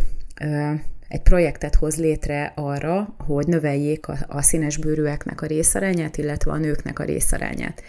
[1.07, 6.99] egy projektet hoz létre arra, hogy növeljék a, a színesbőrűeknek a részarányát, illetve a nőknek
[6.99, 7.83] a részarányát.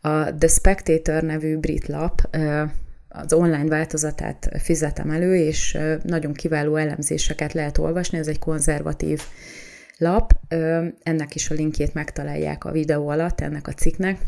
[0.00, 2.36] A The Spectator nevű brit lap
[3.08, 9.22] az online változatát fizetem elő, és nagyon kiváló elemzéseket lehet olvasni, ez egy konzervatív
[9.98, 10.32] lap,
[11.02, 14.18] ennek is a linkjét megtalálják a videó alatt, ennek a cikknek.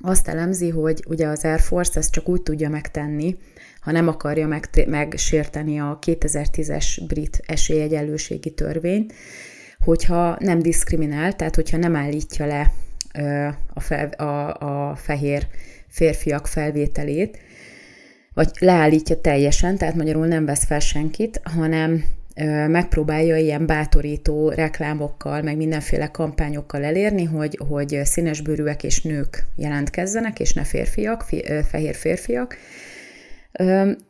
[0.00, 3.36] Azt elemzi, hogy ugye az Air Force ezt csak úgy tudja megtenni,
[3.80, 9.12] ha nem akarja meg, megsérteni a 2010-es brit esélyegyenlőségi törvényt,
[9.84, 12.72] hogyha nem diszkriminál, tehát hogyha nem állítja le
[13.74, 14.54] a, fel, a,
[14.90, 15.46] a fehér
[15.88, 17.38] férfiak felvételét,
[18.34, 22.04] vagy leállítja teljesen, tehát magyarul nem vesz fel senkit, hanem
[22.66, 30.52] megpróbálja ilyen bátorító reklámokkal, meg mindenféle kampányokkal elérni, hogy, hogy színesbőrűek és nők jelentkezzenek, és
[30.52, 31.24] ne férfiak,
[31.68, 32.56] fehér férfiak,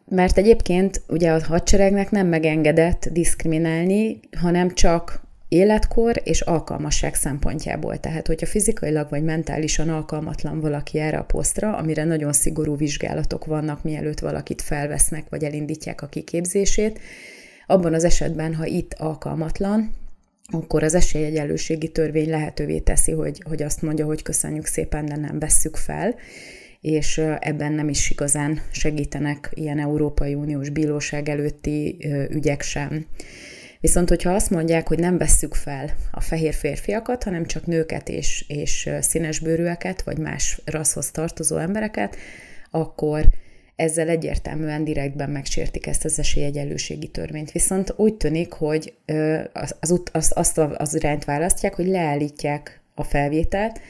[0.08, 8.00] mert egyébként ugye a hadseregnek nem megengedett diszkriminálni, hanem csak életkor és alkalmasság szempontjából.
[8.00, 13.82] Tehát, hogyha fizikailag vagy mentálisan alkalmatlan valaki erre a posztra, amire nagyon szigorú vizsgálatok vannak,
[13.82, 17.00] mielőtt valakit felvesznek, vagy elindítják a kiképzését,
[17.66, 19.94] abban az esetben, ha itt alkalmatlan,
[20.50, 25.38] akkor az esélyegyenlőségi törvény lehetővé teszi, hogy, hogy azt mondja, hogy köszönjük szépen, de nem
[25.38, 26.14] vesszük fel,
[26.80, 31.96] és ebben nem is igazán segítenek ilyen Európai Uniós bíróság előtti
[32.30, 33.06] ügyek sem.
[33.86, 38.44] Viszont, hogyha azt mondják, hogy nem vesszük fel a fehér férfiakat, hanem csak nőket és,
[38.48, 42.16] és színesbőrűeket, vagy más rasszhoz tartozó embereket,
[42.70, 43.24] akkor
[43.76, 47.52] ezzel egyértelműen direktben megsértik ezt az esélyegyenlőségi törvényt.
[47.52, 48.94] Viszont úgy tűnik, hogy
[49.52, 49.74] az,
[50.12, 53.80] az, az, az irányt választják, hogy leállítják a felvételt,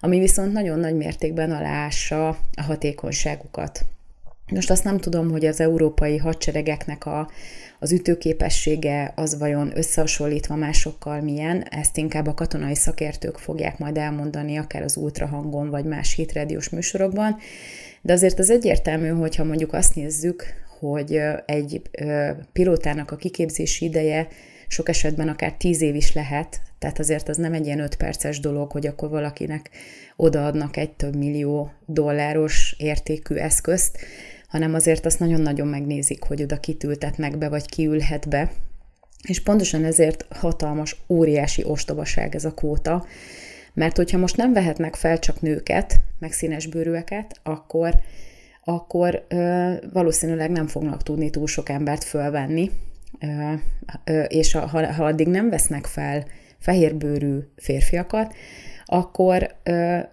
[0.00, 3.84] ami viszont nagyon nagy mértékben aláássa a hatékonyságukat.
[4.50, 7.30] Most azt nem tudom, hogy az európai hadseregeknek a,
[7.78, 14.56] az ütőképessége az vajon összehasonlítva másokkal milyen, ezt inkább a katonai szakértők fogják majd elmondani,
[14.56, 17.36] akár az ultrahangon, vagy más hitrediós műsorokban,
[18.00, 20.44] de azért az egyértelmű, hogyha mondjuk azt nézzük,
[20.78, 21.82] hogy egy
[22.52, 24.28] pilótának a kiképzési ideje
[24.66, 28.40] sok esetben akár tíz év is lehet, tehát azért az nem egy ilyen öt perces
[28.40, 29.70] dolog, hogy akkor valakinek
[30.16, 33.98] odaadnak egy több millió dolláros értékű eszközt,
[34.52, 38.50] hanem azért azt nagyon-nagyon megnézik, hogy oda kitültetnek be, vagy kiülhet be.
[39.28, 43.06] És pontosan ezért hatalmas, óriási ostobaság ez a kvóta,
[43.74, 48.00] mert hogyha most nem vehetnek fel csak nőket, meg színes bőrűeket, akkor,
[48.64, 52.70] akkor ö, valószínűleg nem fognak tudni túl sok embert fölvenni,
[53.20, 53.52] ö,
[54.04, 56.24] ö, és ha, ha addig nem vesznek fel
[56.58, 58.34] fehérbőrű férfiakat,
[58.92, 59.54] akkor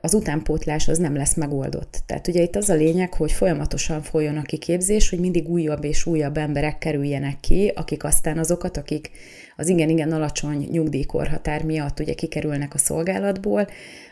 [0.01, 2.03] az utánpótlás az nem lesz megoldott.
[2.05, 6.05] Tehát ugye itt az a lényeg, hogy folyamatosan folyjon a kiképzés, hogy mindig újabb és
[6.05, 9.11] újabb emberek kerüljenek ki, akik aztán azokat, akik
[9.57, 13.67] az igen-igen alacsony nyugdíjkorhatár miatt ugye kikerülnek a szolgálatból,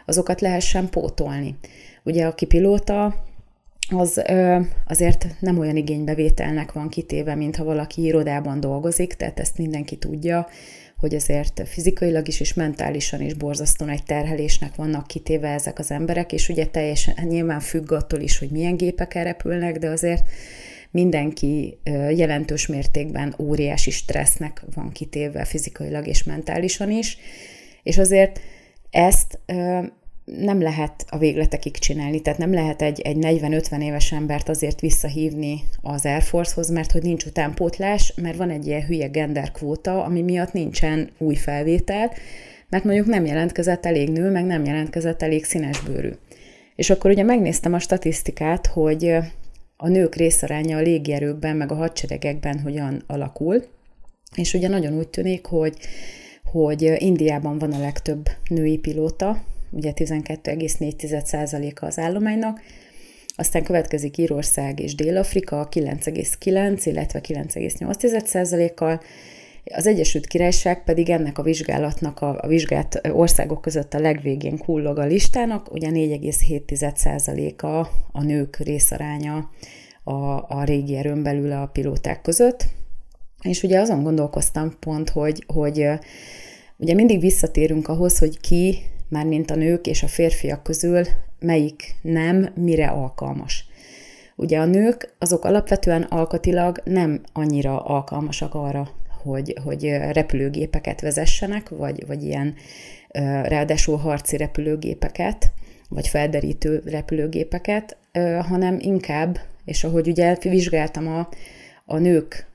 [0.06, 1.56] azokat lehessen pótolni.
[2.04, 3.24] Ugye aki pilóta,
[3.90, 9.58] az ö, azért nem olyan igénybevételnek van kitéve, mint ha valaki irodában dolgozik, tehát ezt
[9.58, 10.48] mindenki tudja,
[10.98, 16.32] hogy azért fizikailag is és mentálisan is borzasztóan egy terhelésnek vannak kitéve ezek az emberek,
[16.32, 20.26] és ugye teljesen nyilván függ attól is, hogy milyen gépeken repülnek, de azért
[20.92, 21.80] mindenki
[22.16, 27.18] jelentős mértékben óriási stressznek van kitéve fizikailag és mentálisan is,
[27.84, 28.40] és azért
[28.90, 29.40] ezt
[30.36, 35.64] nem lehet a végletekig csinálni, tehát nem lehet egy, egy 40-50 éves embert azért visszahívni
[35.82, 40.54] az Air Force-hoz, mert hogy nincs utánpótlás, mert van egy ilyen hülye genderkvóta, ami miatt
[40.54, 42.12] nincsen új felvétel,
[42.70, 46.12] mert mondjuk nem jelentkezett elég nő, meg nem jelentkezett elég színesbőrű.
[46.76, 49.16] És akkor ugye megnéztem a statisztikát, hogy
[49.78, 53.64] a nők részaránya a légierőkben, meg a hadseregekben hogyan alakul,
[54.36, 55.78] és ugye nagyon úgy tűnik, hogy,
[56.44, 62.62] hogy Indiában van a legtöbb női pilóta, ugye 12,4%-a az állománynak,
[63.40, 69.02] aztán következik Írország és Dél-Afrika 9,9, illetve 9,8%-kal,
[69.74, 74.98] az Egyesült Királyság pedig ennek a vizsgálatnak a, a vizsgált országok között a legvégén kullog
[74.98, 79.50] a listának, ugye 4,7%-a a nők részaránya
[80.04, 80.14] a,
[80.48, 82.66] a régi erőn belül a pilóták között.
[83.42, 85.90] És ugye azon gondolkoztam pont, hogy, hogy
[86.78, 88.78] ugye mindig visszatérünk ahhoz, hogy ki
[89.10, 91.04] mármint a nők és a férfiak közül
[91.40, 93.66] melyik nem mire alkalmas.
[94.36, 98.90] Ugye a nők azok alapvetően alkatilag nem annyira alkalmasak arra,
[99.24, 102.56] hogy, hogy repülőgépeket vezessenek, vagy, vagy ilyen
[103.44, 105.52] ráadásul harci repülőgépeket,
[105.90, 107.98] vagy felderítő repülőgépeket,
[108.48, 111.30] hanem inkább, és ahogy ugye vizsgáltam a,
[111.86, 112.47] a nők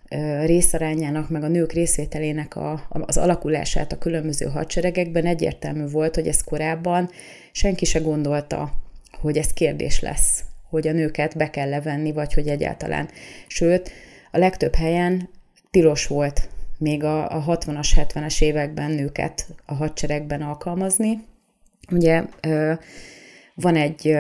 [0.45, 6.45] részarányának, meg a nők részvételének a, az alakulását a különböző hadseregekben egyértelmű volt, hogy ez
[6.45, 7.11] korábban
[7.53, 8.73] senki se gondolta,
[9.21, 13.09] hogy ez kérdés lesz, hogy a nőket be kell levenni, vagy hogy egyáltalán.
[13.47, 13.91] Sőt,
[14.31, 15.29] a legtöbb helyen
[15.71, 16.49] tilos volt
[16.79, 21.25] még a, a 60-as, 70-es években nőket a hadseregben alkalmazni.
[21.91, 22.23] Ugye
[23.55, 24.17] van egy,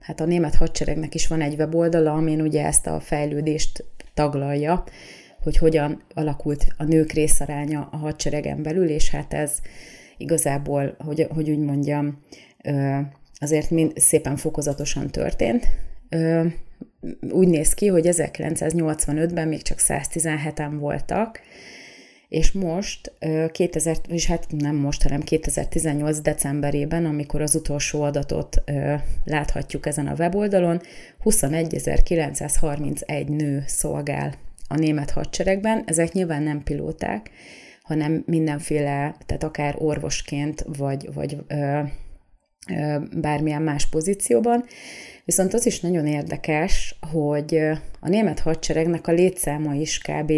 [0.00, 3.84] hát a német hadseregnek is van egy weboldala, amin ugye ezt a fejlődést
[4.14, 4.84] taglalja,
[5.42, 9.58] hogy hogyan alakult a nők részaránya a hadseregen belül, és hát ez
[10.16, 12.18] igazából, hogy, hogy úgy mondjam,
[13.34, 15.68] azért mind szépen fokozatosan történt.
[17.30, 21.40] Úgy néz ki, hogy 1985-ben még csak 117-en voltak,
[22.30, 23.12] és most,
[23.52, 28.62] 2000, és hát nem most, hanem 2018 decemberében, amikor az utolsó adatot
[29.24, 30.80] láthatjuk ezen a weboldalon,
[31.24, 34.34] 21.931 nő szolgál
[34.68, 35.82] a német hadseregben.
[35.86, 37.30] Ezek nyilván nem pilóták,
[37.82, 41.80] hanem mindenféle, tehát akár orvosként, vagy, vagy ö,
[42.72, 44.64] ö, bármilyen más pozícióban.
[45.24, 47.56] Viszont az is nagyon érdekes, hogy
[48.00, 50.32] a német hadseregnek a létszáma is kb.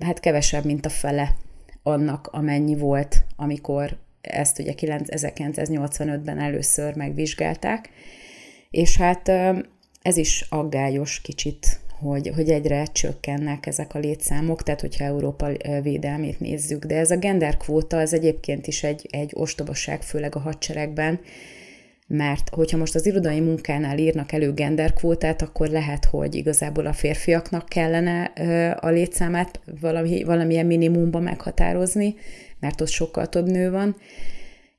[0.00, 1.34] Hát kevesebb, mint a fele
[1.82, 7.90] annak, amennyi volt, amikor ezt ugye 1985-ben először megvizsgálták,
[8.70, 9.28] és hát
[10.02, 15.48] ez is aggályos kicsit hogy, hogy egyre csökkennek ezek a létszámok, tehát hogyha Európa
[15.82, 16.84] védelmét nézzük.
[16.84, 21.20] De ez a genderkvóta, ez egyébként is egy, egy ostobaság, főleg a hadseregben,
[22.12, 27.68] mert hogyha most az irodai munkánál írnak elő genderkvótát, akkor lehet, hogy igazából a férfiaknak
[27.68, 28.22] kellene
[28.80, 32.14] a létszámát valami, valamilyen minimumba meghatározni,
[32.60, 33.96] mert ott sokkal több nő van.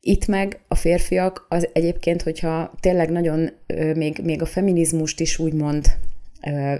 [0.02, 3.50] Itt meg a férfiak az egyébként, hogyha tényleg nagyon
[3.96, 5.86] még, még a feminizmust is úgymond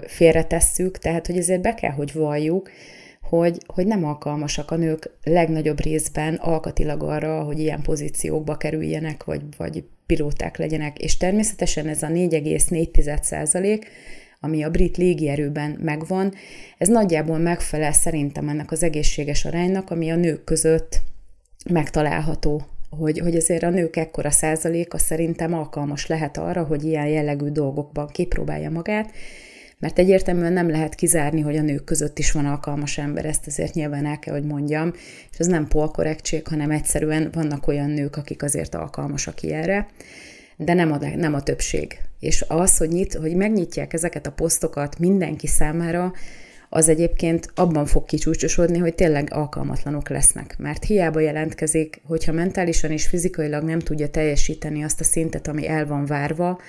[0.06, 2.70] félretesszük, tehát hogy ezért be kell, hogy valljuk,
[3.22, 9.42] hogy, hogy nem alkalmasak a nők legnagyobb részben alkatilag arra, hogy ilyen pozíciókba kerüljenek, vagy,
[9.56, 13.84] vagy pilóták legyenek, és természetesen ez a 4,4
[14.40, 16.34] ami a brit légierőben megvan,
[16.78, 21.00] ez nagyjából megfelel szerintem ennek az egészséges aránynak, ami a nők között
[21.70, 27.48] megtalálható, hogy, hogy azért a nők ekkora százaléka szerintem alkalmas lehet arra, hogy ilyen jellegű
[27.48, 29.12] dolgokban kipróbálja magát,
[29.78, 33.74] mert egyértelműen nem lehet kizárni, hogy a nők között is van alkalmas ember, ezt azért
[33.74, 34.92] nyilván el kell, hogy mondjam,
[35.32, 39.88] és ez nem polkorrektség, hanem egyszerűen vannak olyan nők, akik azért alkalmasak ilyenre,
[40.56, 41.98] de nem a, nem a többség.
[42.20, 46.12] És az, hogy, nyit, hogy megnyitják ezeket a posztokat mindenki számára,
[46.68, 50.54] az egyébként abban fog kicsúcsosodni, hogy tényleg alkalmatlanok lesznek.
[50.58, 55.86] Mert hiába jelentkezik, hogyha mentálisan és fizikailag nem tudja teljesíteni azt a szintet, ami el
[55.86, 56.60] van várva,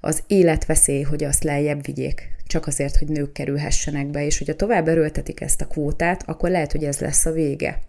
[0.00, 4.88] az életveszély, hogy azt lejjebb vigyék, csak azért, hogy nők kerülhessenek be, és hogyha tovább
[4.88, 7.80] erőltetik ezt a kvótát, akkor lehet, hogy ez lesz a vége.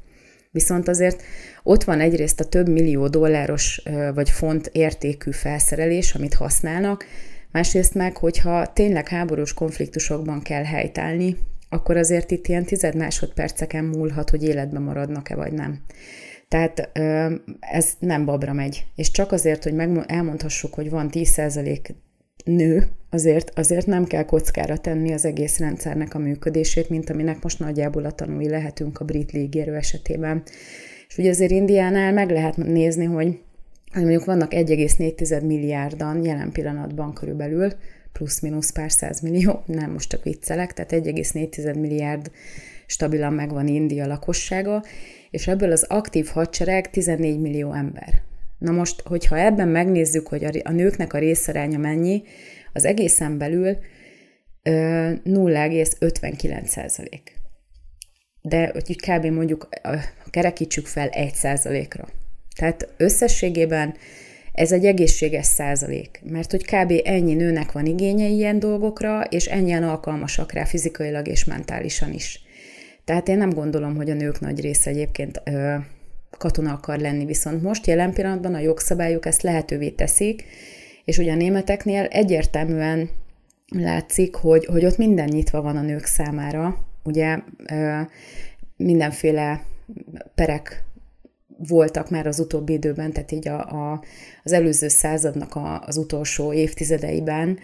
[0.52, 1.22] Viszont azért
[1.64, 3.84] ott van egyrészt a több millió dolláros
[4.14, 7.06] vagy font értékű felszerelés, amit használnak,
[7.52, 11.38] másrészt meg, hogyha tényleg háborús konfliktusokban kell helytállni,
[11.70, 15.82] akkor azért itt ilyen tized másodperceken múlhat, hogy életben maradnak-e vagy nem.
[16.48, 16.90] Tehát
[17.60, 18.86] ez nem babra megy.
[18.96, 19.74] És csak azért, hogy
[20.06, 21.80] elmondhassuk, hogy van 10%
[22.46, 27.60] nő, azért, azért nem kell kockára tenni az egész rendszernek a működését, mint aminek most
[27.60, 30.44] nagyjából a tanúi lehetünk a brit légierő esetében.
[31.08, 33.40] És ugye azért Indiánál meg lehet nézni, hogy,
[33.92, 37.72] hogy mondjuk vannak 1,4 milliárdan jelen pillanatban körülbelül,
[38.12, 42.32] plusz-minusz pár millió, nem most csak viccelek, tehát 1,4 milliárd
[42.86, 44.84] stabilan megvan India lakossága,
[45.32, 48.22] és ebből az aktív hadsereg 14 millió ember.
[48.64, 52.24] Na most, hogyha ebben megnézzük, hogy a nőknek a részaránya mennyi,
[52.74, 53.78] az egészen belül
[54.64, 57.36] 0,59 százalék.
[58.42, 59.26] De hogy kb.
[59.26, 59.70] mondjuk
[60.30, 62.08] kerekítsük fel 1 százalékra.
[62.56, 63.96] Tehát összességében
[64.52, 66.94] ez egy egészséges százalék, mert hogy kb.
[67.04, 72.42] ennyi nőnek van igénye ilyen dolgokra, és ennyien alkalmasak rá fizikailag és mentálisan is.
[73.06, 75.42] Tehát én nem gondolom, hogy a nők nagy része egyébként
[76.44, 80.44] katona akar lenni, viszont most jelen pillanatban a jogszabályok ezt lehetővé teszik,
[81.06, 83.10] és ugye a németeknél egyértelműen
[83.76, 86.86] látszik, hogy, hogy ott minden nyitva van a nők számára.
[87.04, 87.40] Ugye
[88.78, 89.64] mindenféle
[90.36, 90.84] perek
[91.58, 94.04] voltak már az utóbbi időben, tehát így a, a,
[94.44, 97.60] az előző századnak a, az utolsó évtizedeiben,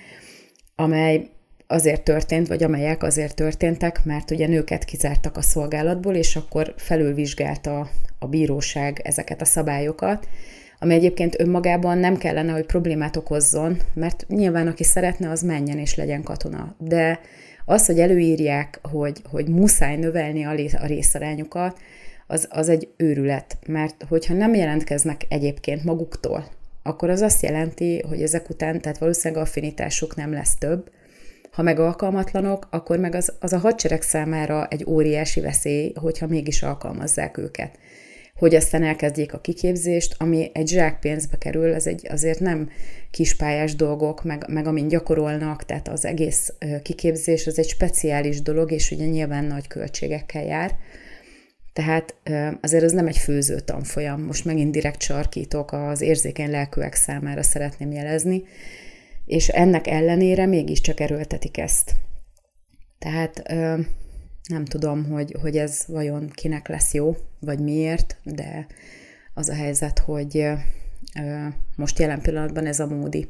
[0.76, 1.30] amely
[1.72, 7.90] azért történt, vagy amelyek azért történtek, mert ugye nőket kizártak a szolgálatból, és akkor felülvizsgálta
[8.20, 10.28] a bíróság ezeket a szabályokat,
[10.80, 15.96] ami egyébként önmagában nem kellene, hogy problémát okozzon, mert nyilván aki szeretne, az menjen és
[15.96, 16.76] legyen katona.
[16.78, 17.20] De
[17.66, 21.80] az, hogy előírják, hogy, hogy muszáj növelni a részarányokat,
[22.28, 26.46] az, az egy őrület, mert hogyha nem jelentkeznek egyébként maguktól,
[26.84, 30.90] akkor az azt jelenti, hogy ezek után, tehát valószínűleg affinitásuk nem lesz több,
[31.60, 36.64] ha meg alkalmatlanok, akkor meg az, az a hadsereg számára egy óriási veszély, hogyha mégis
[36.64, 37.78] alkalmazzák őket.
[38.36, 42.70] Hogy aztán elkezdjék a kiképzést, ami egy zsák pénzbe kerül, ez egy azért nem
[43.12, 46.54] kispályás dolgok, meg, meg amin gyakorolnak, tehát az egész
[46.84, 50.76] kiképzés az egy speciális dolog, és ugye nyilván nagy költségekkel jár.
[51.74, 52.16] Tehát
[52.62, 54.22] azért ez nem egy főző tanfolyam.
[54.22, 58.44] Most megint direkt sarkítok, az érzékeny lelkűek számára szeretném jelezni,
[59.30, 61.96] és ennek ellenére mégiscsak erőltetik ezt.
[63.00, 63.44] Tehát
[64.48, 68.68] nem tudom, hogy, hogy ez vajon kinek lesz jó, vagy miért, de
[69.34, 70.46] az a helyzet, hogy
[71.76, 73.30] most jelen pillanatban ez a módi.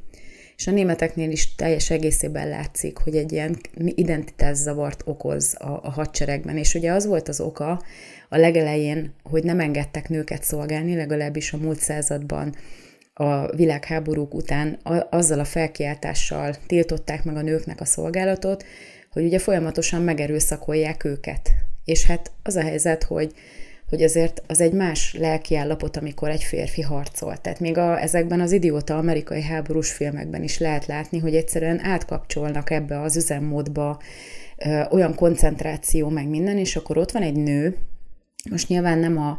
[0.56, 6.58] És a németeknél is teljes egészében látszik, hogy egy ilyen identitászavart okoz a, a hadseregben.
[6.58, 7.82] És ugye az volt az oka
[8.30, 12.56] a legelején, hogy nem engedtek nőket szolgálni, legalábbis a múlt században
[13.20, 18.66] a világháborúk után a, azzal a felkiáltással tiltották meg a nőknek a szolgálatot,
[19.12, 21.50] hogy ugye folyamatosan megerőszakolják őket.
[21.86, 23.34] És hát az a helyzet, hogy
[23.90, 27.38] hogy azért az egy más lelkiállapot, amikor egy férfi harcol.
[27.38, 32.70] Tehát még a, ezekben az idióta amerikai háborús filmekben is lehet látni, hogy egyszerűen átkapcsolnak
[32.70, 34.02] ebbe az üzemmódba
[34.58, 37.78] ö, olyan koncentráció meg minden, és akkor ott van egy nő,
[38.50, 39.38] most nyilván nem a,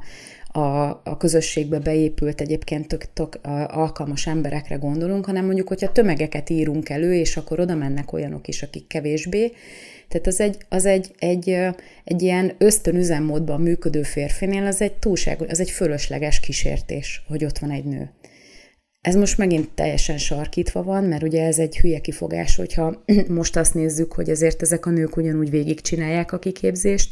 [0.53, 6.89] a, a közösségbe beépült egyébként tök, tök alkalmas emberekre gondolunk, hanem mondjuk, hogyha tömegeket írunk
[6.89, 9.53] elő, és akkor oda mennek olyanok is, akik kevésbé,
[10.09, 11.49] tehát az egy, az egy, egy,
[12.05, 17.71] egy ilyen ösztönüzemmódban működő férfinél az egy túlság, az egy fölösleges kísértés, hogy ott van
[17.71, 18.11] egy nő.
[19.01, 23.75] Ez most megint teljesen sarkítva van, mert ugye ez egy hülye kifogás, hogyha most azt
[23.75, 27.11] nézzük, hogy ezért ezek a nők ugyanúgy végigcsinálják a kiképzést,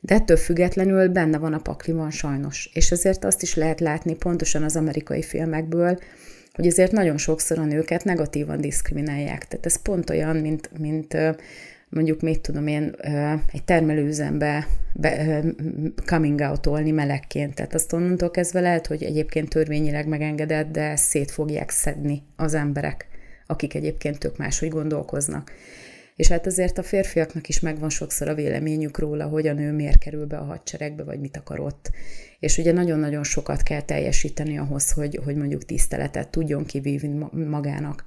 [0.00, 2.70] de ettől függetlenül benne van a pakliban sajnos.
[2.72, 5.98] És ezért azt is lehet látni pontosan az amerikai filmekből,
[6.52, 9.48] hogy ezért nagyon sokszor a nőket negatívan diszkriminálják.
[9.48, 11.16] Tehát ez pont olyan, mint, mint
[11.88, 12.94] mondjuk, mit tudom én,
[13.52, 15.42] egy termelőüzembe be,
[16.06, 17.54] coming out-olni melegként.
[17.54, 23.06] Tehát azt onnantól kezdve lehet, hogy egyébként törvényileg megengedett, de szét fogják szedni az emberek,
[23.46, 25.52] akik egyébként tök máshogy gondolkoznak.
[26.18, 29.98] És hát azért a férfiaknak is megvan sokszor a véleményük róla, hogy a nő miért
[29.98, 31.90] kerül be a hadseregbe, vagy mit akar ott.
[32.38, 38.04] És ugye nagyon-nagyon sokat kell teljesíteni ahhoz, hogy, hogy mondjuk tiszteletet tudjon kivívni magának.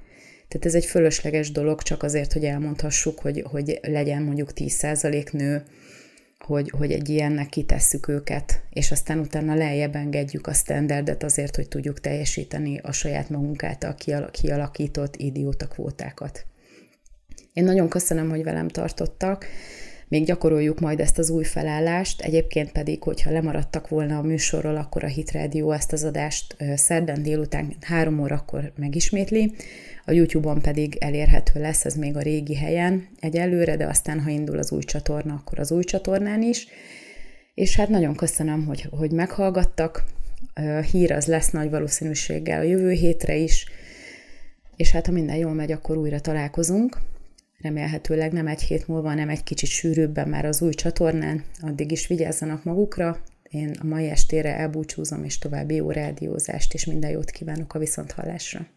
[0.48, 5.64] Tehát ez egy fölösleges dolog, csak azért, hogy elmondhassuk, hogy, hogy legyen mondjuk 10% nő,
[6.40, 11.68] hogy, hogy egy ilyennek kitesszük őket, és aztán utána lejjebb engedjük a standardet azért, hogy
[11.68, 13.96] tudjuk teljesíteni a saját magunk által
[14.32, 16.46] kialakított idióta kvótákat.
[17.54, 19.46] Én nagyon köszönöm, hogy velem tartottak,
[20.08, 25.04] még gyakoroljuk majd ezt az új felállást, egyébként pedig, hogyha lemaradtak volna a műsorról, akkor
[25.04, 29.54] a Hit Radio ezt az adást szerdán délután három órakor megismétli,
[30.06, 34.58] a YouTube-on pedig elérhető lesz, ez még a régi helyen egyelőre, de aztán, ha indul
[34.58, 36.68] az új csatorna, akkor az új csatornán is.
[37.54, 40.04] És hát nagyon köszönöm, hogy, hogy meghallgattak.
[40.92, 43.66] Hír az lesz nagy valószínűséggel a jövő hétre is,
[44.76, 46.98] és hát ha minden jól megy, akkor újra találkozunk.
[47.62, 51.44] Remélhetőleg nem egy hét múlva, hanem egy kicsit sűrűbben már az új csatornán.
[51.62, 53.22] Addig is vigyázzanak magukra.
[53.50, 58.68] Én a mai estére elbúcsúzom, és további jó rádiózást, és minden jót kívánok a viszonthallásra.